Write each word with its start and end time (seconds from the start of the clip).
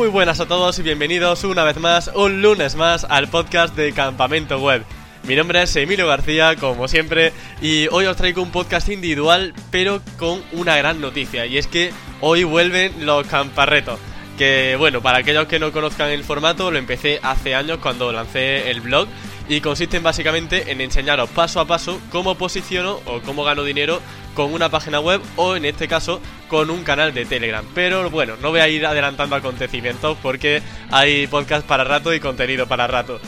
Muy 0.00 0.08
buenas 0.08 0.40
a 0.40 0.46
todos 0.46 0.78
y 0.78 0.82
bienvenidos 0.82 1.44
una 1.44 1.62
vez 1.62 1.76
más, 1.76 2.10
un 2.14 2.40
lunes 2.40 2.74
más, 2.74 3.04
al 3.04 3.28
podcast 3.28 3.76
de 3.76 3.92
Campamento 3.92 4.58
Web. 4.58 4.82
Mi 5.24 5.36
nombre 5.36 5.62
es 5.62 5.76
Emilio 5.76 6.06
García, 6.06 6.56
como 6.56 6.88
siempre, 6.88 7.34
y 7.60 7.86
hoy 7.88 8.06
os 8.06 8.16
traigo 8.16 8.40
un 8.40 8.50
podcast 8.50 8.88
individual, 8.88 9.52
pero 9.70 10.00
con 10.18 10.42
una 10.52 10.74
gran 10.78 11.02
noticia, 11.02 11.44
y 11.44 11.58
es 11.58 11.66
que 11.66 11.92
hoy 12.22 12.44
vuelven 12.44 13.04
los 13.04 13.26
camparretos. 13.26 14.00
Que 14.38 14.74
bueno, 14.78 15.02
para 15.02 15.18
aquellos 15.18 15.46
que 15.46 15.58
no 15.58 15.70
conozcan 15.70 16.08
el 16.08 16.24
formato, 16.24 16.70
lo 16.70 16.78
empecé 16.78 17.20
hace 17.22 17.54
años 17.54 17.76
cuando 17.82 18.10
lancé 18.10 18.70
el 18.70 18.80
blog 18.80 19.06
y 19.50 19.60
consisten 19.60 20.02
básicamente 20.02 20.72
en 20.72 20.80
enseñaros 20.80 21.28
paso 21.28 21.60
a 21.60 21.66
paso 21.66 22.00
cómo 22.10 22.36
posiciono 22.36 23.00
o 23.04 23.20
cómo 23.20 23.44
gano 23.44 23.64
dinero 23.64 24.00
con 24.34 24.52
una 24.52 24.68
página 24.68 25.00
web 25.00 25.20
o 25.36 25.56
en 25.56 25.64
este 25.64 25.88
caso 25.88 26.20
con 26.48 26.70
un 26.70 26.82
canal 26.82 27.12
de 27.14 27.24
Telegram. 27.24 27.64
Pero 27.74 28.10
bueno, 28.10 28.34
no 28.40 28.50
voy 28.50 28.60
a 28.60 28.68
ir 28.68 28.86
adelantando 28.86 29.36
acontecimientos 29.36 30.16
porque 30.22 30.62
hay 30.90 31.26
podcast 31.26 31.66
para 31.66 31.84
rato 31.84 32.12
y 32.14 32.20
contenido 32.20 32.66
para 32.66 32.86
rato. 32.86 33.20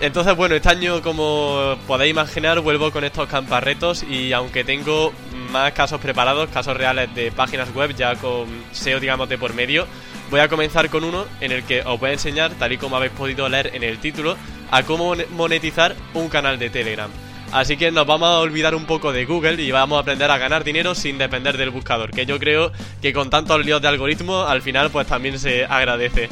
Entonces, 0.00 0.36
bueno, 0.36 0.56
este 0.56 0.68
año, 0.68 1.02
como 1.02 1.76
podéis 1.86 2.10
imaginar, 2.10 2.60
vuelvo 2.60 2.90
con 2.90 3.04
estos 3.04 3.28
camparretos 3.28 4.02
y 4.02 4.32
aunque 4.32 4.64
tengo 4.64 5.12
más 5.50 5.72
casos 5.72 6.00
preparados, 6.00 6.50
casos 6.50 6.76
reales 6.76 7.14
de 7.14 7.30
páginas 7.30 7.72
web 7.74 7.94
ya 7.94 8.16
con 8.16 8.46
SEO, 8.72 8.98
digamos, 8.98 9.28
de 9.28 9.38
por 9.38 9.54
medio, 9.54 9.86
voy 10.30 10.40
a 10.40 10.48
comenzar 10.48 10.90
con 10.90 11.04
uno 11.04 11.26
en 11.40 11.52
el 11.52 11.62
que 11.62 11.82
os 11.82 11.98
voy 12.00 12.10
a 12.10 12.12
enseñar, 12.14 12.52
tal 12.54 12.72
y 12.72 12.78
como 12.78 12.96
habéis 12.96 13.12
podido 13.12 13.48
leer 13.48 13.70
en 13.74 13.84
el 13.84 13.98
título, 13.98 14.36
a 14.70 14.82
cómo 14.82 15.14
monetizar 15.30 15.94
un 16.12 16.28
canal 16.28 16.58
de 16.58 16.70
Telegram. 16.70 17.10
Así 17.54 17.76
que 17.76 17.92
nos 17.92 18.04
vamos 18.04 18.28
a 18.28 18.40
olvidar 18.40 18.74
un 18.74 18.84
poco 18.84 19.12
de 19.12 19.26
Google 19.26 19.62
y 19.62 19.70
vamos 19.70 19.96
a 19.96 20.00
aprender 20.00 20.28
a 20.28 20.38
ganar 20.38 20.64
dinero 20.64 20.92
sin 20.96 21.18
depender 21.18 21.56
del 21.56 21.70
buscador, 21.70 22.10
que 22.10 22.26
yo 22.26 22.40
creo 22.40 22.72
que 23.00 23.12
con 23.12 23.30
tantos 23.30 23.64
líos 23.64 23.80
de 23.80 23.86
algoritmo 23.86 24.42
al 24.42 24.60
final 24.60 24.90
pues 24.90 25.06
también 25.06 25.38
se 25.38 25.64
agradece. 25.64 26.24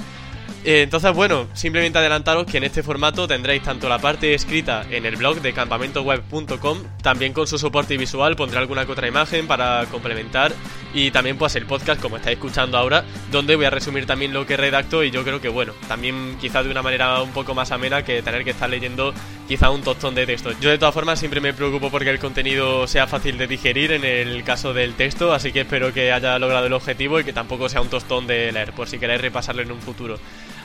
Eh, 0.65 0.83
entonces, 0.83 1.13
bueno, 1.15 1.47
simplemente 1.55 1.99
adelantaros 1.99 2.45
que 2.47 2.59
en 2.59 2.65
este 2.65 2.83
formato 2.83 3.29
tendréis 3.29 3.63
tanto 3.63 3.89
la 3.89 4.01
parte 4.01 4.35
escrita 4.35 4.85
en 4.91 5.07
el 5.07 5.15
blog 5.15 5.41
de 5.41 5.53
campamentoweb.com, 5.53 6.79
también 7.03 7.33
con 7.33 7.47
su 7.47 7.57
soporte 7.57 7.97
visual, 7.97 8.35
pondré 8.35 8.59
alguna 8.59 8.85
que 8.85 8.91
otra 8.91 9.07
imagen 9.07 9.47
para 9.47 9.87
complementar, 9.93 10.53
y 10.95 11.11
también 11.11 11.37
pues 11.37 11.57
el 11.57 11.67
podcast 11.67 12.01
como 12.01 12.17
estáis 12.17 12.37
escuchando 12.37 12.79
ahora, 12.79 13.05
donde 13.31 13.57
voy 13.57 13.65
a 13.65 13.71
resumir 13.71 14.07
también 14.07 14.33
lo 14.33 14.47
que 14.47 14.57
redacto 14.57 15.03
y 15.05 15.11
yo 15.11 15.25
creo 15.25 15.41
que 15.41 15.49
bueno, 15.49 15.73
también 15.89 16.37
quizás 16.41 16.65
de 16.65 16.71
una 16.71 16.83
manera 16.83 17.23
un 17.23 17.33
poco 17.33 17.55
más 17.55 17.71
amena 17.73 18.05
que 18.05 18.23
tener 18.23 18.45
que 18.45 18.51
estar 18.51 18.69
leyendo 18.69 19.15
quizá 19.49 19.71
un 19.71 19.83
tostón 19.83 20.15
de 20.15 20.27
texto. 20.27 20.53
Yo 20.61 20.71
de 20.71 20.79
todas 20.79 20.95
formas 20.95 21.19
siempre 21.19 21.41
me 21.41 21.53
preocupo 21.53 21.91
porque 21.91 22.11
el 22.11 22.19
contenido 22.19 22.87
sea 22.87 23.07
fácil 23.07 23.39
de 23.39 23.47
digerir 23.47 23.93
en 23.93 24.05
el 24.05 24.45
caso 24.45 24.73
del 24.73 24.95
texto, 24.95 25.33
así 25.33 25.53
que 25.53 25.61
espero 25.61 25.93
que 25.93 26.13
haya 26.13 26.39
logrado 26.39 26.67
el 26.67 26.73
objetivo 26.73 27.21
y 27.21 27.25
que 27.25 27.33
tampoco 27.33 27.69
sea 27.69 27.81
un 27.81 27.89
tostón 27.89 28.27
de 28.27 28.53
leer, 28.53 28.73
por 28.73 28.89
si 28.89 28.99
queréis 28.99 29.21
repasarlo 29.21 29.63
en 29.63 29.73
un 29.73 29.81
futuro. 29.81 30.19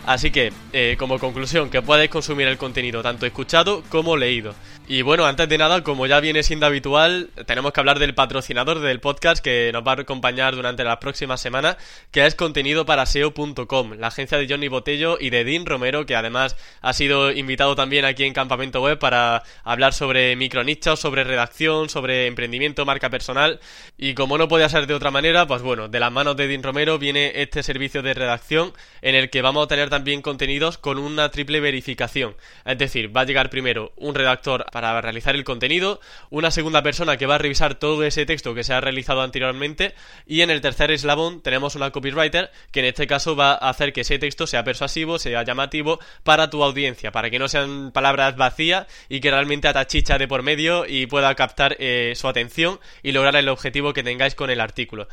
Así 0.05 0.31
que, 0.31 0.53
eh, 0.71 0.95
como 0.97 1.19
conclusión, 1.19 1.69
que 1.69 1.81
podéis 1.81 2.09
consumir 2.09 2.47
el 2.47 2.57
contenido 2.57 3.03
tanto 3.03 3.25
escuchado 3.25 3.83
como 3.89 4.15
leído. 4.15 4.55
Y 4.89 5.01
bueno, 5.01 5.25
antes 5.25 5.49
de 5.49 5.57
nada, 5.57 5.83
como 5.83 6.07
ya 6.07 6.21
viene 6.21 6.43
siendo 6.43 6.65
habitual, 6.65 7.29
tenemos 7.45 7.73
que 7.73 7.81
hablar 7.81 7.99
del 7.99 8.15
patrocinador 8.15 8.79
del 8.79 9.01
podcast 9.01 9.43
que 9.43 9.69
nos 9.73 9.85
va 9.85 9.91
a 9.91 9.99
acompañar 9.99 10.55
durante 10.55 10.85
las 10.85 10.95
próximas 10.95 11.41
semanas, 11.41 11.75
que 12.09 12.25
es 12.25 12.35
contenido 12.35 12.85
para 12.85 13.05
SEO.com, 13.05 13.95
la 13.99 14.07
agencia 14.07 14.37
de 14.37 14.47
Johnny 14.47 14.69
Botello 14.69 15.17
y 15.19 15.29
de 15.29 15.43
Dean 15.43 15.65
Romero, 15.65 16.05
que 16.05 16.15
además 16.15 16.55
ha 16.79 16.93
sido 16.93 17.33
invitado 17.33 17.75
también 17.75 18.05
aquí 18.05 18.23
en 18.23 18.31
Campamento 18.31 18.81
Web 18.81 18.97
para 18.97 19.43
hablar 19.65 19.93
sobre 19.93 20.37
micronichos, 20.37 21.01
sobre 21.01 21.25
redacción, 21.25 21.89
sobre 21.89 22.27
emprendimiento, 22.27 22.85
marca 22.85 23.09
personal. 23.09 23.59
Y 23.97 24.13
como 24.13 24.37
no 24.37 24.47
podía 24.47 24.69
ser 24.69 24.87
de 24.87 24.93
otra 24.93 25.11
manera, 25.11 25.47
pues 25.47 25.63
bueno, 25.63 25.89
de 25.89 25.99
las 25.99 26.13
manos 26.13 26.37
de 26.37 26.47
Dean 26.47 26.63
Romero 26.63 26.97
viene 26.97 27.41
este 27.41 27.61
servicio 27.61 28.01
de 28.03 28.13
redacción 28.13 28.71
en 29.01 29.15
el 29.15 29.29
que 29.29 29.41
vamos 29.41 29.65
a 29.65 29.67
tener 29.67 29.89
también 29.89 30.21
contenidos 30.21 30.77
con 30.77 30.97
una 30.97 31.29
triple 31.29 31.59
verificación. 31.59 32.37
Es 32.63 32.77
decir, 32.77 33.13
va 33.15 33.21
a 33.21 33.25
llegar 33.25 33.49
primero 33.49 33.91
un 33.97 34.15
redactor 34.15 34.65
para 34.77 35.01
realizar 35.01 35.35
el 35.35 35.43
contenido, 35.43 35.99
una 36.29 36.51
segunda 36.51 36.83
persona 36.83 37.17
que 37.17 37.25
va 37.25 37.33
a 37.33 37.37
revisar 37.39 37.73
todo 37.73 38.03
ese 38.03 38.27
texto 38.27 38.53
que 38.53 38.63
se 38.63 38.75
ha 38.75 38.79
realizado 38.79 39.23
anteriormente 39.23 39.95
y 40.27 40.41
en 40.41 40.51
el 40.51 40.61
tercer 40.61 40.91
eslabón 40.91 41.41
tenemos 41.41 41.73
una 41.73 41.89
copywriter 41.89 42.51
que 42.71 42.81
en 42.81 42.85
este 42.85 43.07
caso 43.07 43.35
va 43.35 43.53
a 43.53 43.69
hacer 43.69 43.91
que 43.91 44.01
ese 44.01 44.19
texto 44.19 44.45
sea 44.45 44.63
persuasivo, 44.63 45.17
sea 45.17 45.41
llamativo 45.41 45.99
para 46.23 46.51
tu 46.51 46.63
audiencia, 46.63 47.11
para 47.11 47.31
que 47.31 47.39
no 47.39 47.47
sean 47.47 47.91
palabras 47.91 48.35
vacías 48.35 48.85
y 49.09 49.19
que 49.19 49.31
realmente 49.31 49.67
atachicha 49.67 50.19
de 50.19 50.27
por 50.27 50.43
medio 50.43 50.85
y 50.87 51.07
pueda 51.07 51.33
captar 51.33 51.75
eh, 51.79 52.13
su 52.15 52.27
atención 52.27 52.79
y 53.01 53.13
lograr 53.13 53.35
el 53.35 53.49
objetivo 53.49 53.93
que 53.93 54.03
tengáis 54.03 54.35
con 54.35 54.51
el 54.51 54.61
artículo. 54.61 55.07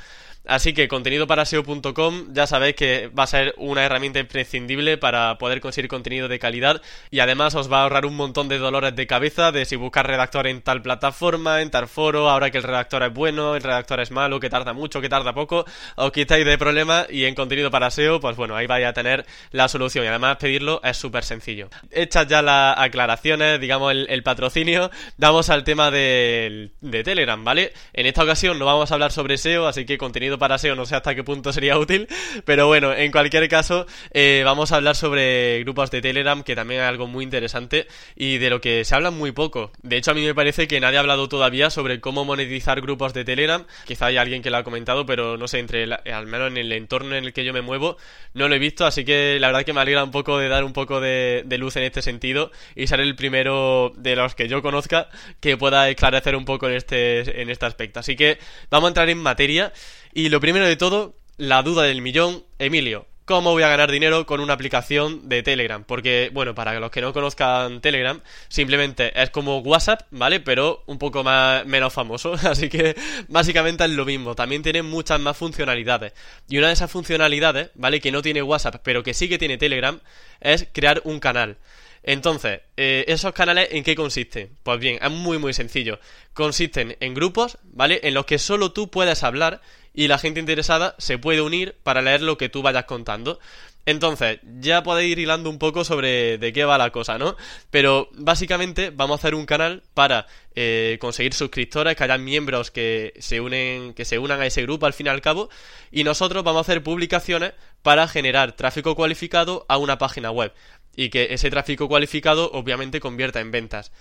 Así 0.47 0.75
que 0.75 0.88
contenido 0.88 1.27
para 1.27 1.47
SEO.com 1.47 2.27
ya 2.32 2.47
sabéis 2.47 2.77
que 2.77 3.09
va 3.09 3.22
a 3.22 3.27
ser 3.27 3.55
una 3.56 3.82
herramienta 3.82 4.19
imprescindible 4.19 4.99
para 4.99 5.38
poder 5.38 5.60
conseguir 5.60 5.88
contenido 5.88 6.28
de 6.28 6.38
calidad 6.38 6.82
y 7.10 7.21
además 7.21 7.55
os 7.55 7.72
va 7.72 7.78
a 7.78 7.82
ahorrar 7.84 8.05
un 8.05 8.15
montón 8.15 8.49
de 8.49 8.59
dolores 8.59 8.94
de 8.94 9.06
cabeza 9.06 9.53
de 9.53 9.65
si 9.65 9.77
buscar 9.77 10.06
redactor 10.06 10.47
en 10.47 10.60
tal 10.60 10.83
plataforma, 10.83 11.62
en 11.62 11.71
tal 11.71 11.88
foro, 11.88 12.28
ahora 12.28 12.50
que 12.50 12.59
el 12.59 12.62
redactor 12.62 13.04
es 13.04 13.15
bueno, 13.15 13.56
el 13.56 13.62
redactor 13.62 14.00
es 14.00 14.10
malo, 14.10 14.38
que 14.38 14.50
tarda 14.50 14.75
mucho, 14.75 15.00
que 15.00 15.09
tarda 15.09 15.33
poco, 15.33 15.65
os 15.97 16.12
quitáis 16.12 16.44
de 16.44 16.59
problema 16.59 17.06
y 17.09 17.25
en 17.25 17.34
contenido 17.34 17.71
para 17.71 17.91
SEO, 17.91 18.21
pues 18.21 18.37
bueno, 18.37 18.54
ahí 18.54 18.66
vais 18.66 18.87
a 18.87 18.93
tener 18.93 19.25
la 19.50 19.69
solución 19.69 20.04
y 20.04 20.09
además 20.09 20.37
pedirlo 20.37 20.81
es 20.84 20.99
súper 20.99 21.25
sencillo. 21.25 21.71
Hechas 21.91 22.27
ya 22.27 22.43
las 22.43 22.77
aclaraciones, 22.78 23.59
digamos 23.60 23.94
el, 23.94 24.22
patrocinio, 24.22 24.91
vamos 25.16 25.49
al 25.49 25.65
tema 25.65 25.91
de, 25.91 26.71
de 26.83 27.03
Telegram, 27.03 27.43
¿vale? 27.43 27.72
En 27.94 28.04
esta 28.04 28.25
ocasión 28.25 28.59
no 28.59 28.66
vamos 28.66 28.91
a 28.91 28.94
hablar 28.94 29.10
sobre 29.10 29.38
SEO, 29.38 29.66
así 29.66 29.87
que 29.87 29.97
contenido 29.97 30.34
para 30.39 30.59
SEO, 30.59 30.77
no 30.77 30.87
sé 30.87 30.97
hasta 30.97 31.15
qué 31.15 31.25
punto 31.25 31.53
sería 31.53 31.78
útil, 31.78 32.09
pero 32.45 32.67
bueno, 32.67 32.93
en 32.93 33.11
cualquier 33.12 33.49
caso, 33.49 33.87
eh, 34.12 34.43
vamos 34.45 34.72
a 34.72 34.77
hablar 34.77 34.97
sobre 34.97 35.61
grupos 35.61 35.91
de 35.91 36.00
Telegram, 36.00 36.43
que 36.43 36.55
también 36.55 36.81
es 36.81 36.87
algo 36.87 37.06
muy 37.06 37.25
interesante 37.25 37.87
y 38.17 38.39
de 38.39 38.50
lo 38.50 38.61
que 38.61 38.84
se 38.84 38.95
habla 38.95 39.11
muy 39.11 39.33
poco. 39.33 39.72
De 39.83 39.97
hecho, 39.97 40.11
a 40.11 40.15
mí 40.15 40.25
me 40.25 40.34
parece 40.34 40.69
que 40.69 40.81
nadie 40.81 40.99
ha 40.99 41.00
hablado 41.00 41.28
todavía 41.28 41.71
sobre 41.71 42.00
cómo 42.00 42.25
monetizar 42.25 42.81
grupos 42.81 43.15
de 43.15 43.25
Telegram. 43.25 43.65
Quizá 43.84 44.06
hay 44.06 44.17
alguien 44.17 44.43
que 44.43 44.50
lo 44.50 44.56
ha 44.56 44.65
comentado, 44.65 45.06
pero 45.06 45.37
no 45.37 45.49
sé, 45.49 45.59
entre 45.59 45.84
al 45.84 46.27
menos 46.27 46.49
en 46.49 46.56
el 46.56 46.72
entorno 46.72 47.15
en 47.15 47.25
el 47.25 47.33
que 47.33 47.45
yo 47.45 47.53
me 47.53 47.62
muevo, 47.62 47.97
no 48.33 48.49
lo 48.49 48.55
he 48.55 48.59
visto, 48.59 48.87
así 48.87 49.05
que 49.05 49.39
la 49.41 49.49
verdad 49.49 49.65
que 49.65 49.72
me 49.72 49.81
alegra 49.81 50.05
un 50.05 50.11
poco 50.11 50.39
de 50.39 50.49
dar 50.49 50.65
un 50.65 50.72
poco 50.72 51.01
de, 51.01 51.43
de 51.47 51.59
luz 51.59 51.77
en 51.77 51.84
este 51.84 52.03
sentido 52.03 52.51
y 52.75 52.87
ser 52.87 53.01
el 53.01 53.15
primero 53.16 53.93
de 53.97 54.16
los 54.16 54.34
que 54.34 54.49
yo 54.49 54.62
conozca 54.62 55.09
que 55.41 55.56
pueda 55.56 55.89
esclarecer 55.89 56.37
un 56.37 56.45
poco 56.45 56.69
en 56.69 56.75
este, 56.75 57.41
en 57.41 57.51
este 57.51 57.66
aspecto. 57.66 58.01
Así 58.01 58.16
que 58.16 58.39
vamos 58.71 58.89
a 58.89 58.91
entrar 58.91 59.09
en 59.09 59.19
materia. 59.19 59.72
Y 60.16 60.24
lo 60.29 60.41
primero 60.41 60.67
de 60.67 60.77
todo, 60.77 61.17
la 61.37 61.62
duda 61.62 61.83
del 61.83 62.01
millón, 62.01 62.45
Emilio. 62.59 63.07
¿Cómo 63.25 63.53
voy 63.53 63.62
a 63.62 63.69
ganar 63.69 63.91
dinero 63.91 64.27
con 64.27 64.41
una 64.41 64.53
aplicación 64.53 65.31
de 65.31 65.43
Telegram? 65.43 65.83
Porque, 65.83 66.31
bueno, 66.35 66.55
para 66.55 66.79
los 66.79 66.91
que 66.91 67.01
no 67.01 67.15
conozcan 67.15 67.81
Telegram, 67.81 68.21
simplemente 68.49 69.19
es 69.19 69.31
como 69.31 69.61
WhatsApp, 69.61 70.03
¿vale? 70.11 70.41
Pero 70.41 70.83
un 70.87 70.99
poco 70.99 71.25
más 71.25 71.65
menos 71.65 71.91
famoso. 71.91 72.34
Así 72.43 72.69
que 72.69 72.95
básicamente 73.29 73.83
es 73.84 73.91
lo 73.93 74.05
mismo. 74.05 74.34
También 74.34 74.63
tiene 74.63 74.83
muchas 74.83 75.19
más 75.21 75.39
funcionalidades. 75.39 76.13
Y 76.51 76.59
una 76.59 76.67
de 76.67 76.75
esas 76.75 76.91
funcionalidades, 76.91 77.71
¿vale? 77.77 77.99
Que 77.99 78.13
no 78.13 78.21
tiene 78.21 78.43
WhatsApp, 78.43 78.83
pero 78.84 79.03
que 79.03 79.15
sí 79.15 79.27
que 79.27 79.39
tiene 79.39 79.57
Telegram, 79.57 79.99
es 80.41 80.69
crear 80.73 81.01
un 81.05 81.19
canal. 81.19 81.57
Entonces, 82.03 82.61
eh, 82.77 83.07
¿esos 83.09 83.33
canales 83.33 83.69
en 83.71 83.83
qué 83.83 83.95
consisten? 83.95 84.51
Pues 84.63 84.79
bien, 84.79 84.99
es 85.03 85.11
muy 85.11 85.39
muy 85.39 85.55
sencillo. 85.55 85.99
Consisten 86.34 86.99
en 87.01 87.15
grupos, 87.15 87.57
¿vale? 87.63 88.01
En 88.03 88.13
los 88.13 88.27
que 88.27 88.39
solo 88.39 88.73
tú 88.73 88.91
puedes 88.91 89.23
hablar 89.23 89.63
y 89.94 90.09
la 90.09 90.19
gente 90.19 90.41
interesada 90.41 90.94
se 90.99 91.19
puede 91.19 91.41
unir 91.41 91.77
para 91.82 92.03
leer 92.03 92.21
lo 92.21 92.37
que 92.37 92.49
tú 92.49 92.62
vayas 92.62 92.84
contando. 92.84 93.38
Entonces, 93.87 94.41
ya 94.60 94.82
podéis 94.82 95.12
ir 95.12 95.19
hilando 95.19 95.50
un 95.50 95.59
poco 95.59 95.84
sobre 95.84 96.38
de 96.38 96.53
qué 96.55 96.65
va 96.65 96.78
la 96.78 96.91
cosa, 96.91 97.19
¿no? 97.19 97.37
Pero 97.71 98.09
básicamente 98.15 98.91
vamos 98.91 99.15
a 99.15 99.21
hacer 99.21 99.34
un 99.34 99.44
canal 99.44 99.83
para 99.93 100.27
eh, 100.54 100.97
conseguir 101.00 101.34
suscriptores, 101.34 101.94
que 101.94 102.04
haya 102.04 102.16
miembros 102.16 102.71
que 102.71 103.12
se 103.19 103.41
unen, 103.41 103.93
que 103.93 104.06
se 104.06 104.19
unan 104.19 104.41
a 104.41 104.47
ese 104.47 104.63
grupo 104.63 104.86
al 104.86 104.95
fin 104.95 105.07
y 105.07 105.10
al 105.10 105.21
cabo, 105.21 105.51
y 105.92 106.03
nosotros 106.03 106.42
vamos 106.45 106.60
a 106.60 106.72
hacer 106.72 106.83
publicaciones 106.83 107.53
para 107.83 108.09
generar 108.09 108.53
tráfico 108.53 108.95
cualificado 108.97 109.66
a 109.69 109.77
una 109.77 109.98
página 109.98 110.30
web 110.30 110.53
y 110.97 111.10
que 111.10 111.34
ese 111.34 111.51
tráfico 111.51 111.89
cualificado 111.89 112.51
obviamente 112.53 113.01
convierta 113.01 113.41
en 113.41 113.51
ventas. 113.51 113.92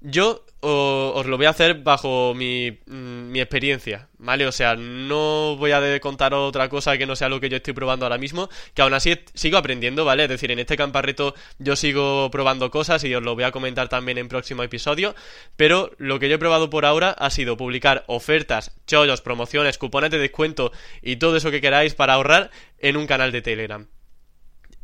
Yo 0.00 0.46
os 0.60 1.26
lo 1.26 1.36
voy 1.36 1.46
a 1.46 1.50
hacer 1.50 1.82
bajo 1.82 2.34
mi, 2.34 2.72
mm, 2.86 3.30
mi, 3.30 3.40
experiencia, 3.40 4.08
¿vale? 4.18 4.46
O 4.46 4.52
sea, 4.52 4.74
no 4.74 5.56
voy 5.56 5.72
a 5.72 6.00
contar 6.00 6.34
otra 6.34 6.68
cosa 6.68 6.98
que 6.98 7.06
no 7.06 7.14
sea 7.14 7.28
lo 7.28 7.40
que 7.40 7.48
yo 7.48 7.56
estoy 7.58 7.72
probando 7.72 8.04
ahora 8.04 8.18
mismo, 8.18 8.48
que 8.74 8.82
aún 8.82 8.94
así 8.94 9.16
sigo 9.34 9.58
aprendiendo, 9.58 10.04
¿vale? 10.04 10.24
Es 10.24 10.28
decir, 10.28 10.50
en 10.50 10.58
este 10.58 10.76
camparreto 10.76 11.34
yo 11.58 11.76
sigo 11.76 12.30
probando 12.30 12.70
cosas 12.70 13.04
y 13.04 13.14
os 13.14 13.22
lo 13.22 13.34
voy 13.34 13.44
a 13.44 13.52
comentar 13.52 13.88
también 13.88 14.18
en 14.18 14.28
próximo 14.28 14.62
episodio, 14.62 15.14
pero 15.56 15.92
lo 15.98 16.18
que 16.18 16.28
yo 16.28 16.34
he 16.36 16.38
probado 16.38 16.68
por 16.70 16.84
ahora 16.84 17.10
ha 17.10 17.30
sido 17.30 17.56
publicar 17.56 18.04
ofertas, 18.08 18.72
chollos, 18.86 19.20
promociones, 19.20 19.78
cupones 19.78 20.10
de 20.10 20.18
descuento 20.18 20.72
y 21.02 21.16
todo 21.16 21.36
eso 21.36 21.50
que 21.50 21.60
queráis 21.60 21.94
para 21.94 22.14
ahorrar 22.14 22.50
en 22.78 22.96
un 22.96 23.06
canal 23.06 23.30
de 23.30 23.42
Telegram. 23.42 23.86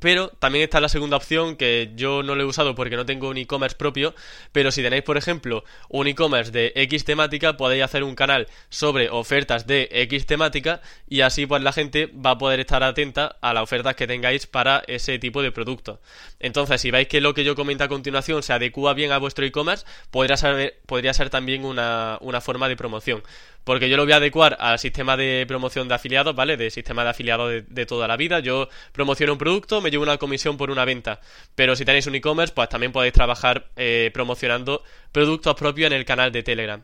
Pero 0.03 0.31
también 0.41 0.65
está 0.65 0.81
la 0.81 0.89
segunda 0.89 1.17
opción 1.17 1.55
que 1.55 1.93
yo 1.95 2.25
no 2.25 2.35
lo 2.35 2.43
he 2.43 2.45
usado 2.45 2.75
porque 2.75 2.97
no 2.97 3.07
tengo 3.07 3.29
un 3.29 3.37
e-commerce 3.37 3.77
propio, 3.77 4.17
pero 4.51 4.73
si 4.73 4.83
tenéis 4.83 5.05
por 5.05 5.17
ejemplo 5.17 5.63
un 5.89 6.09
e-commerce 6.09 6.51
de 6.51 6.73
X 6.75 7.05
temática 7.05 7.57
podéis 7.57 7.85
hacer 7.85 8.03
un 8.03 8.17
canal 8.17 8.49
sobre 8.69 9.11
ofertas 9.11 9.69
de 9.69 9.89
X 9.93 10.27
temática 10.27 10.81
y 11.09 11.21
así 11.21 11.47
pues 11.47 11.63
la 11.63 11.73
gente 11.73 12.07
va 12.09 12.31
a 12.31 12.39
poder 12.39 12.59
estar 12.59 12.83
atenta 12.83 13.37
a 13.41 13.55
las 13.55 13.63
ofertas 13.63 13.95
que 13.95 14.09
tengáis 14.09 14.49
para 14.49 14.83
ese 14.89 15.21
tipo 15.21 15.41
de 15.41 15.53
producto. 15.53 16.01
Entonces 16.41 16.81
si 16.81 16.91
veis 16.91 17.07
que 17.07 17.21
lo 17.21 17.33
que 17.33 17.45
yo 17.45 17.55
comento 17.55 17.85
a 17.85 17.89
continuación 17.89 18.43
se 18.43 18.53
adecua 18.53 18.95
bien 18.95 19.13
a 19.13 19.19
vuestro 19.19 19.47
e-commerce, 19.47 19.87
podría 20.11 20.37
ser, 20.37 20.81
podría 20.85 21.15
ser 21.15 21.31
también 21.31 21.65
una, 21.65 22.19
una 22.23 22.41
forma 22.41 22.69
de 22.69 22.75
promoción 22.75 23.23
porque 23.65 23.89
yo 23.89 23.97
lo 23.97 24.05
voy 24.05 24.13
a 24.13 24.17
adecuar 24.17 24.57
al 24.61 24.79
sistema 24.79 25.17
de 25.17 25.45
promoción 25.47 25.89
de 25.89 25.95
afiliados, 25.95 26.35
¿vale? 26.35 26.57
De 26.57 26.71
sistema 26.71 27.05
de 27.05 27.11
afiliados 27.11 27.63
de, 27.69 27.87
toda 27.87 28.09
la 28.09 28.17
vida. 28.17 28.41
Yo 28.41 28.69
promociono 28.93 29.33
un 29.33 29.39
producto, 29.39 29.81
me 29.81 29.91
llevo 29.91 30.03
una 30.03 30.19
comisión 30.19 30.57
por 30.57 30.71
una 30.71 30.85
venta. 30.85 31.21
Pero 31.55 31.77
si 31.77 31.85
tenéis 31.85 32.07
un 32.07 32.15
e-commerce, 32.15 32.55
pues 32.55 32.69
también 32.69 32.93
podéis 32.93 33.13
trabajar 33.13 33.69
eh, 33.77 34.11
promocionando 34.13 34.83
productos 35.13 35.55
propios 35.55 35.91
en 35.91 35.97
el 35.97 36.05
canal 36.05 36.33
de 36.33 36.43
Telegram. 36.43 36.83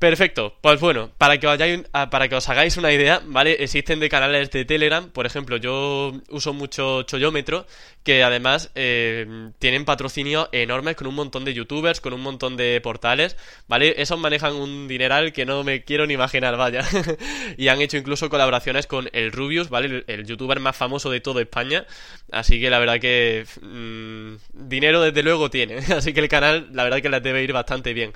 Perfecto, 0.00 0.56
pues 0.62 0.80
bueno, 0.80 1.10
para 1.18 1.36
que, 1.36 1.46
os 1.46 1.60
ah, 1.92 2.08
para 2.08 2.26
que 2.26 2.34
os 2.34 2.48
hagáis 2.48 2.78
una 2.78 2.90
idea, 2.90 3.20
¿vale? 3.22 3.62
Existen 3.62 4.00
de 4.00 4.08
canales 4.08 4.50
de 4.50 4.64
Telegram, 4.64 5.10
por 5.10 5.26
ejemplo, 5.26 5.58
yo 5.58 6.14
uso 6.30 6.54
mucho 6.54 7.02
Choyómetro, 7.02 7.66
que 8.02 8.22
además 8.22 8.70
eh, 8.76 9.50
tienen 9.58 9.84
patrocinios 9.84 10.48
enormes 10.52 10.96
con 10.96 11.06
un 11.06 11.14
montón 11.14 11.44
de 11.44 11.52
youtubers, 11.52 12.00
con 12.00 12.14
un 12.14 12.22
montón 12.22 12.56
de 12.56 12.80
portales, 12.80 13.36
¿vale? 13.68 13.92
Esos 13.98 14.18
manejan 14.18 14.54
un 14.54 14.88
dineral 14.88 15.34
que 15.34 15.44
no 15.44 15.64
me 15.64 15.84
quiero 15.84 16.06
ni 16.06 16.14
imaginar, 16.14 16.56
vaya. 16.56 16.82
y 17.58 17.68
han 17.68 17.82
hecho 17.82 17.98
incluso 17.98 18.30
colaboraciones 18.30 18.86
con 18.86 19.10
el 19.12 19.32
Rubius, 19.32 19.68
¿vale? 19.68 20.04
El, 20.06 20.24
youtuber 20.24 20.60
más 20.60 20.78
famoso 20.78 21.10
de 21.10 21.20
toda 21.20 21.42
España, 21.42 21.84
así 22.32 22.58
que 22.58 22.70
la 22.70 22.78
verdad 22.78 23.00
que 23.00 23.44
mm, 23.60 24.36
dinero 24.66 25.02
desde 25.02 25.22
luego 25.22 25.50
tiene, 25.50 25.76
así 25.94 26.14
que 26.14 26.20
el 26.20 26.28
canal 26.28 26.70
la 26.72 26.84
verdad 26.84 27.02
que 27.02 27.10
les 27.10 27.22
debe 27.22 27.42
ir 27.42 27.52
bastante 27.52 27.92
bien. 27.92 28.14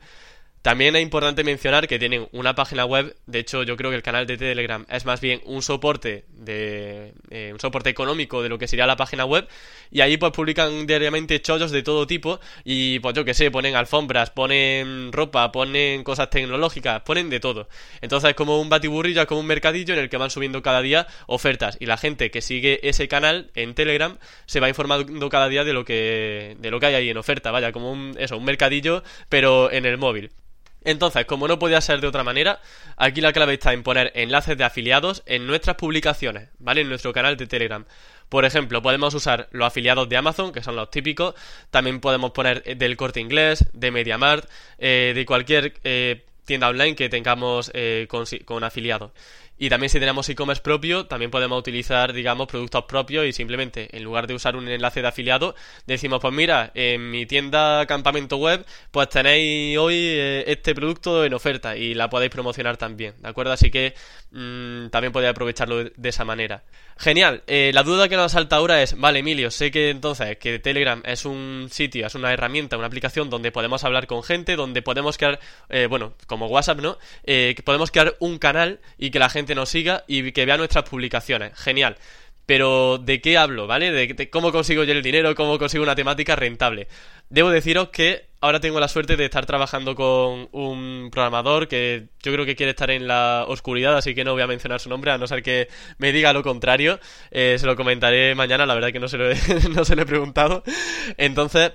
También 0.64 0.96
es 0.96 1.02
importante 1.02 1.44
mencionar 1.44 1.86
que 1.86 1.98
tienen 1.98 2.26
una 2.32 2.54
página 2.54 2.86
web, 2.86 3.14
de 3.26 3.38
hecho 3.38 3.64
yo 3.64 3.76
creo 3.76 3.90
que 3.90 3.96
el 3.96 4.02
canal 4.02 4.26
de 4.26 4.38
Telegram 4.38 4.86
es 4.88 5.04
más 5.04 5.20
bien 5.20 5.42
un 5.44 5.60
soporte 5.60 6.24
de 6.30 7.12
eh, 7.28 7.50
un 7.52 7.60
soporte 7.60 7.90
económico 7.90 8.42
de 8.42 8.48
lo 8.48 8.56
que 8.56 8.66
sería 8.66 8.86
la 8.86 8.96
página 8.96 9.26
web 9.26 9.46
y 9.90 10.00
ahí 10.00 10.16
pues 10.16 10.32
publican 10.32 10.86
diariamente 10.86 11.42
chollos 11.42 11.70
de 11.70 11.82
todo 11.82 12.06
tipo 12.06 12.40
y 12.64 12.98
pues 13.00 13.14
yo 13.14 13.26
que 13.26 13.34
sé, 13.34 13.50
ponen 13.50 13.76
alfombras, 13.76 14.30
ponen 14.30 15.12
ropa, 15.12 15.52
ponen 15.52 16.02
cosas 16.02 16.30
tecnológicas, 16.30 17.02
ponen 17.02 17.28
de 17.28 17.40
todo. 17.40 17.68
Entonces 18.00 18.30
es 18.30 18.34
como 18.34 18.58
un 18.58 18.70
batiburrillo, 18.70 19.20
es 19.20 19.26
como 19.26 19.40
un 19.40 19.46
mercadillo 19.46 19.92
en 19.92 20.00
el 20.00 20.08
que 20.08 20.16
van 20.16 20.30
subiendo 20.30 20.62
cada 20.62 20.80
día 20.80 21.06
ofertas 21.26 21.76
y 21.78 21.84
la 21.84 21.98
gente 21.98 22.30
que 22.30 22.40
sigue 22.40 22.88
ese 22.88 23.06
canal 23.06 23.50
en 23.54 23.74
Telegram 23.74 24.16
se 24.46 24.60
va 24.60 24.70
informando 24.70 25.28
cada 25.28 25.50
día 25.50 25.62
de 25.62 25.74
lo 25.74 25.84
que 25.84 26.56
de 26.58 26.70
lo 26.70 26.80
que 26.80 26.86
hay 26.86 26.94
ahí 26.94 27.10
en 27.10 27.18
oferta, 27.18 27.50
vaya, 27.50 27.70
como 27.70 27.92
un 27.92 28.16
eso, 28.18 28.38
un 28.38 28.46
mercadillo 28.46 29.02
pero 29.28 29.70
en 29.70 29.84
el 29.84 29.98
móvil. 29.98 30.30
Entonces, 30.84 31.24
como 31.24 31.48
no 31.48 31.58
podía 31.58 31.80
ser 31.80 32.00
de 32.00 32.06
otra 32.06 32.22
manera, 32.22 32.60
aquí 32.96 33.20
la 33.20 33.32
clave 33.32 33.54
está 33.54 33.72
en 33.72 33.82
poner 33.82 34.12
enlaces 34.14 34.56
de 34.56 34.64
afiliados 34.64 35.22
en 35.26 35.46
nuestras 35.46 35.76
publicaciones, 35.76 36.50
¿vale? 36.58 36.82
En 36.82 36.88
nuestro 36.88 37.12
canal 37.12 37.36
de 37.36 37.46
Telegram. 37.46 37.84
Por 38.28 38.44
ejemplo, 38.44 38.82
podemos 38.82 39.14
usar 39.14 39.48
los 39.52 39.66
afiliados 39.66 40.08
de 40.08 40.16
Amazon, 40.16 40.52
que 40.52 40.62
son 40.62 40.76
los 40.76 40.90
típicos. 40.90 41.34
También 41.70 42.00
podemos 42.00 42.32
poner 42.32 42.76
del 42.76 42.96
corte 42.96 43.20
inglés, 43.20 43.64
de 43.72 43.90
MediaMart, 43.90 44.48
eh, 44.78 45.12
de 45.14 45.26
cualquier 45.26 45.74
eh, 45.84 46.24
tienda 46.44 46.68
online 46.68 46.96
que 46.96 47.08
tengamos 47.08 47.70
eh, 47.74 48.06
con 48.08 48.64
afiliados. 48.64 49.12
Y 49.56 49.68
también 49.68 49.88
si 49.88 50.00
tenemos 50.00 50.28
e-commerce 50.28 50.60
propio, 50.60 51.06
también 51.06 51.30
podemos 51.30 51.58
utilizar, 51.58 52.12
digamos, 52.12 52.48
productos 52.48 52.84
propios 52.84 53.24
y 53.24 53.32
simplemente, 53.32 53.88
en 53.96 54.02
lugar 54.02 54.26
de 54.26 54.34
usar 54.34 54.56
un 54.56 54.66
enlace 54.66 55.00
de 55.00 55.08
afiliado, 55.08 55.54
decimos, 55.86 56.18
pues 56.20 56.34
mira, 56.34 56.72
en 56.74 57.08
mi 57.10 57.24
tienda 57.24 57.86
campamento 57.86 58.36
web, 58.36 58.66
pues 58.90 59.08
tenéis 59.10 59.78
hoy 59.78 59.94
eh, 59.94 60.44
este 60.48 60.74
producto 60.74 61.24
en 61.24 61.34
oferta 61.34 61.76
y 61.76 61.94
la 61.94 62.10
podéis 62.10 62.32
promocionar 62.32 62.76
también, 62.76 63.14
¿de 63.20 63.28
acuerdo? 63.28 63.52
Así 63.52 63.70
que 63.70 63.94
mmm, 64.32 64.88
también 64.88 65.12
podéis 65.12 65.30
aprovecharlo 65.30 65.84
de 65.84 66.08
esa 66.08 66.24
manera. 66.24 66.64
Genial, 66.96 67.42
eh, 67.46 67.70
la 67.74 67.82
duda 67.82 68.08
que 68.08 68.16
nos 68.16 68.32
salta 68.32 68.56
ahora 68.56 68.82
es, 68.82 68.98
vale 68.98 69.20
Emilio, 69.20 69.50
sé 69.50 69.70
que 69.70 69.90
entonces 69.90 70.36
que 70.38 70.58
Telegram 70.58 71.00
es 71.04 71.24
un 71.24 71.68
sitio, 71.70 72.06
es 72.06 72.14
una 72.14 72.32
herramienta, 72.32 72.76
una 72.76 72.86
aplicación 72.86 73.30
donde 73.30 73.52
podemos 73.52 73.84
hablar 73.84 74.06
con 74.06 74.22
gente, 74.22 74.56
donde 74.56 74.82
podemos 74.82 75.16
crear, 75.16 75.38
eh, 75.68 75.86
bueno, 75.86 76.14
como 76.26 76.46
WhatsApp, 76.46 76.80
¿no? 76.80 76.98
que 77.24 77.62
podemos 77.64 77.90
crear 77.90 78.16
un 78.20 78.38
canal 78.38 78.80
y 78.96 79.10
que 79.10 79.18
la 79.18 79.28
gente 79.28 79.43
nos 79.52 79.68
siga 79.68 80.04
y 80.06 80.30
que 80.32 80.46
vea 80.46 80.56
nuestras 80.56 80.88
publicaciones. 80.88 81.58
Genial. 81.58 81.96
Pero 82.46 82.98
¿de 82.98 83.20
qué 83.20 83.38
hablo, 83.38 83.66
vale? 83.66 83.90
De, 83.90 84.30
cómo 84.30 84.52
consigo 84.52 84.84
yo 84.84 84.92
el 84.92 85.02
dinero, 85.02 85.34
cómo 85.34 85.58
consigo 85.58 85.82
una 85.82 85.94
temática 85.94 86.36
rentable. 86.36 86.88
Debo 87.30 87.48
deciros 87.48 87.88
que 87.88 88.26
ahora 88.40 88.60
tengo 88.60 88.78
la 88.80 88.88
suerte 88.88 89.16
de 89.16 89.24
estar 89.24 89.46
trabajando 89.46 89.94
con 89.94 90.48
un 90.52 91.08
programador 91.10 91.68
que 91.68 92.08
yo 92.22 92.32
creo 92.32 92.44
que 92.44 92.54
quiere 92.54 92.70
estar 92.70 92.90
en 92.90 93.08
la 93.08 93.46
oscuridad, 93.48 93.96
así 93.96 94.14
que 94.14 94.24
no 94.24 94.34
voy 94.34 94.42
a 94.42 94.46
mencionar 94.46 94.78
su 94.78 94.90
nombre, 94.90 95.10
a 95.10 95.18
no 95.18 95.26
ser 95.26 95.42
que 95.42 95.68
me 95.96 96.12
diga 96.12 96.34
lo 96.34 96.42
contrario. 96.42 97.00
Eh, 97.30 97.56
se 97.58 97.64
lo 97.64 97.76
comentaré 97.76 98.34
mañana, 98.34 98.66
la 98.66 98.74
verdad 98.74 98.92
que 98.92 99.00
no 99.00 99.08
se 99.08 99.16
lo 99.16 99.28
no 99.74 99.84
se 99.86 99.96
lo 99.96 100.02
he 100.02 100.06
preguntado. 100.06 100.62
Entonces, 101.16 101.72